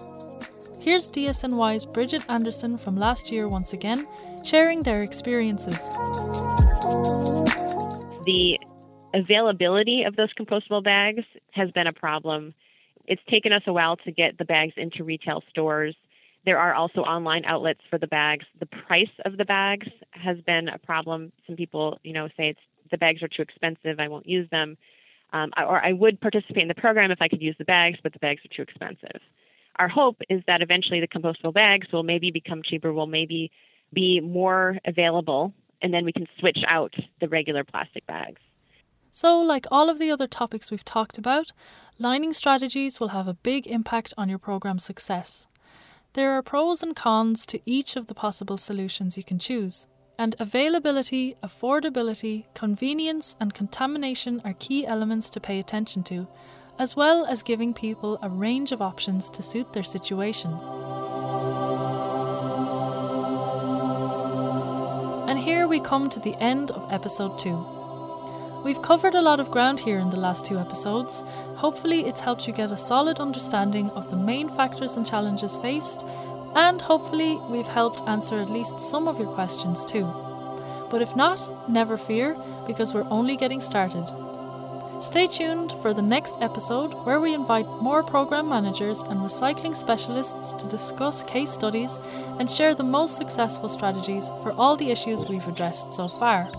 Here's 0.81 1.11
DSNY's 1.11 1.85
Bridget 1.85 2.23
Anderson 2.31 2.79
from 2.79 2.97
last 2.97 3.31
year 3.31 3.47
once 3.47 3.75
again 3.75 4.07
sharing 4.49 4.83
their 4.83 5.03
experiences. 5.03 5.79
The 8.25 8.59
availability 9.15 10.05
of 10.05 10.17
those 10.17 10.33
compostable 10.39 10.83
bags 10.83 11.25
has 11.51 11.71
been 11.71 11.87
a 11.87 11.93
problem. 11.93 12.55
It's 13.07 13.23
taken 13.29 13.53
us 13.53 13.63
a 13.67 13.73
while 13.73 13.97
to 13.99 14.13
get 14.13 14.39
the 14.39 14.45
bags 14.45 14.75
into 14.77 15.05
retail 15.05 15.43
stores. 15.51 15.95
There 16.45 16.59
are 16.59 16.75
also 16.75 17.01
online 17.01 17.45
outlets 17.45 17.81
for 17.91 17.99
the 17.99 18.07
bags. 18.07 18.45
The 18.61 18.67
price 18.67 19.11
of 19.25 19.37
the 19.37 19.45
bags 19.45 19.87
has 20.13 20.39
been 20.43 20.69
a 20.69 20.79
problem. 20.79 21.33
Some 21.47 21.57
people, 21.57 21.99
you 22.03 22.13
know, 22.13 22.29
say 22.37 22.51
it's 22.51 22.61
the 22.91 22.99
bags 22.99 23.23
are 23.23 23.29
too 23.29 23.43
expensive. 23.43 24.01
I 24.01 24.09
won't 24.09 24.27
use 24.27 24.49
them. 24.51 24.77
Um, 25.35 25.51
or 25.59 25.85
I 25.85 25.93
would 25.93 26.21
participate 26.23 26.63
in 26.63 26.69
the 26.69 26.75
program 26.75 27.11
if 27.11 27.21
I 27.21 27.29
could 27.29 27.43
use 27.43 27.57
the 27.59 27.65
bags, 27.67 27.99
but 28.03 28.15
the 28.15 28.19
bags 28.19 28.41
are 28.47 28.57
too 28.57 28.63
expensive. 28.63 29.21
Our 29.77 29.89
hope 29.89 30.17
is 30.31 30.43
that 30.47 30.63
eventually 30.63 31.01
the 31.01 31.09
compostable 31.09 31.53
bags 31.53 31.89
will 31.93 32.03
maybe 32.03 32.31
become 32.31 32.63
cheaper, 32.63 32.95
will 32.95 33.07
maybe 33.07 33.51
be 33.93 34.21
more 34.21 34.79
available, 34.85 35.53
and 35.83 35.93
then 35.93 36.05
we 36.05 36.13
can 36.13 36.27
switch 36.39 36.65
out 36.67 36.95
the 37.21 37.29
regular 37.29 37.65
plastic 37.65 38.07
bags. 38.07 38.41
So, 39.11 39.41
like 39.41 39.67
all 39.71 39.91
of 39.91 39.99
the 39.99 40.11
other 40.11 40.27
topics 40.27 40.71
we've 40.71 40.85
talked 40.85 41.19
about, 41.19 41.53
lining 41.99 42.33
strategies 42.33 43.01
will 43.01 43.09
have 43.09 43.27
a 43.27 43.35
big 43.35 43.67
impact 43.67 44.15
on 44.17 44.29
your 44.29 44.39
program's 44.39 44.85
success. 44.85 45.47
There 46.13 46.33
are 46.33 46.43
pros 46.43 46.83
and 46.83 46.95
cons 46.95 47.45
to 47.47 47.61
each 47.65 47.97
of 47.97 48.07
the 48.07 48.15
possible 48.15 48.57
solutions 48.57 49.17
you 49.17 49.25
can 49.25 49.39
choose, 49.39 49.87
and 50.19 50.35
availability, 50.39 51.37
affordability, 51.43 52.45
convenience, 52.55 53.37
and 53.41 53.55
contamination 53.55 54.41
are 54.45 54.55
key 54.55 54.87
elements 54.87 55.31
to 55.31 55.41
pay 55.41 55.59
attention 55.59 56.03
to, 56.05 56.27
as 56.79 56.95
well 56.97 57.25
as 57.25 57.43
giving 57.43 57.75
people 57.75 58.19
a 58.23 58.29
range 58.29 58.73
of 58.73 58.83
options 58.83 59.31
to 59.31 59.43
suit 59.43 59.73
their 59.73 59.83
situation. 59.83 60.51
And 65.29 65.39
here 65.39 65.69
we 65.69 65.79
come 65.79 66.09
to 66.09 66.21
the 66.21 66.35
end 66.37 66.71
of 66.71 66.91
episode 66.91 67.39
2. 67.39 68.63
We've 68.65 68.81
covered 68.81 69.15
a 69.15 69.21
lot 69.21 69.41
of 69.41 69.51
ground 69.51 69.79
here 69.79 69.99
in 69.99 70.09
the 70.09 70.17
last 70.17 70.47
two 70.47 70.59
episodes. 70.59 71.23
Hopefully, 71.57 72.07
it's 72.07 72.19
helped 72.19 72.47
you 72.47 72.55
get 72.55 72.73
a 72.73 72.79
solid 72.79 73.21
understanding 73.21 73.91
of 73.91 74.09
the 74.09 74.17
main 74.17 74.49
factors 74.49 74.97
and 74.97 75.07
challenges 75.07 75.59
faced, 75.59 76.03
and 76.55 76.81
hopefully, 76.81 77.37
we've 77.51 77.67
helped 77.67 78.09
answer 78.09 78.41
at 78.41 78.49
least 78.49 78.81
some 78.81 79.07
of 79.07 79.19
your 79.19 79.29
questions 79.35 79.85
too. 79.85 80.07
But 80.91 81.03
if 81.03 81.15
not, 81.15 81.69
never 81.69 81.99
fear, 81.99 82.35
because 82.67 82.95
we're 82.95 83.11
only 83.11 83.37
getting 83.37 83.61
started. 83.61 84.11
Stay 85.01 85.29
tuned 85.29 85.73
for 85.81 85.95
the 85.95 86.03
next 86.03 86.35
episode 86.41 86.93
where 87.05 87.21
we 87.21 87.33
invite 87.33 87.69
more 87.81 88.03
program 88.03 88.49
managers 88.49 89.01
and 89.03 89.21
recycling 89.21 89.77
specialists 89.77 90.53
to 90.55 90.67
discuss 90.67 91.23
case 91.23 91.53
studies 91.53 92.01
and 92.41 92.51
share 92.51 92.75
the 92.75 92.83
most 92.83 93.17
successful 93.17 93.69
strategies 93.69 94.29
for 94.43 94.51
all 94.53 94.77
the 94.77 94.91
issues 94.91 95.25
we've 95.27 95.47
addressed 95.47 95.95
so 95.95 96.09
far. 96.09 96.51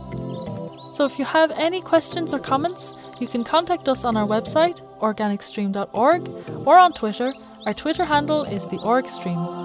So 0.94 1.04
if 1.04 1.20
you 1.20 1.26
have 1.26 1.52
any 1.52 1.82
questions 1.82 2.34
or 2.34 2.40
comments, 2.40 2.96
you 3.20 3.28
can 3.28 3.44
contact 3.44 3.90
us 3.90 4.06
on 4.06 4.16
our 4.16 4.26
website, 4.26 4.82
organicstream.org, 5.00 6.30
or 6.66 6.78
on 6.78 6.94
Twitter. 6.94 7.34
Our 7.66 7.74
Twitter 7.74 8.06
handle 8.06 8.44
is 8.44 8.66
the 8.70 8.78
orgstream. 8.78 9.59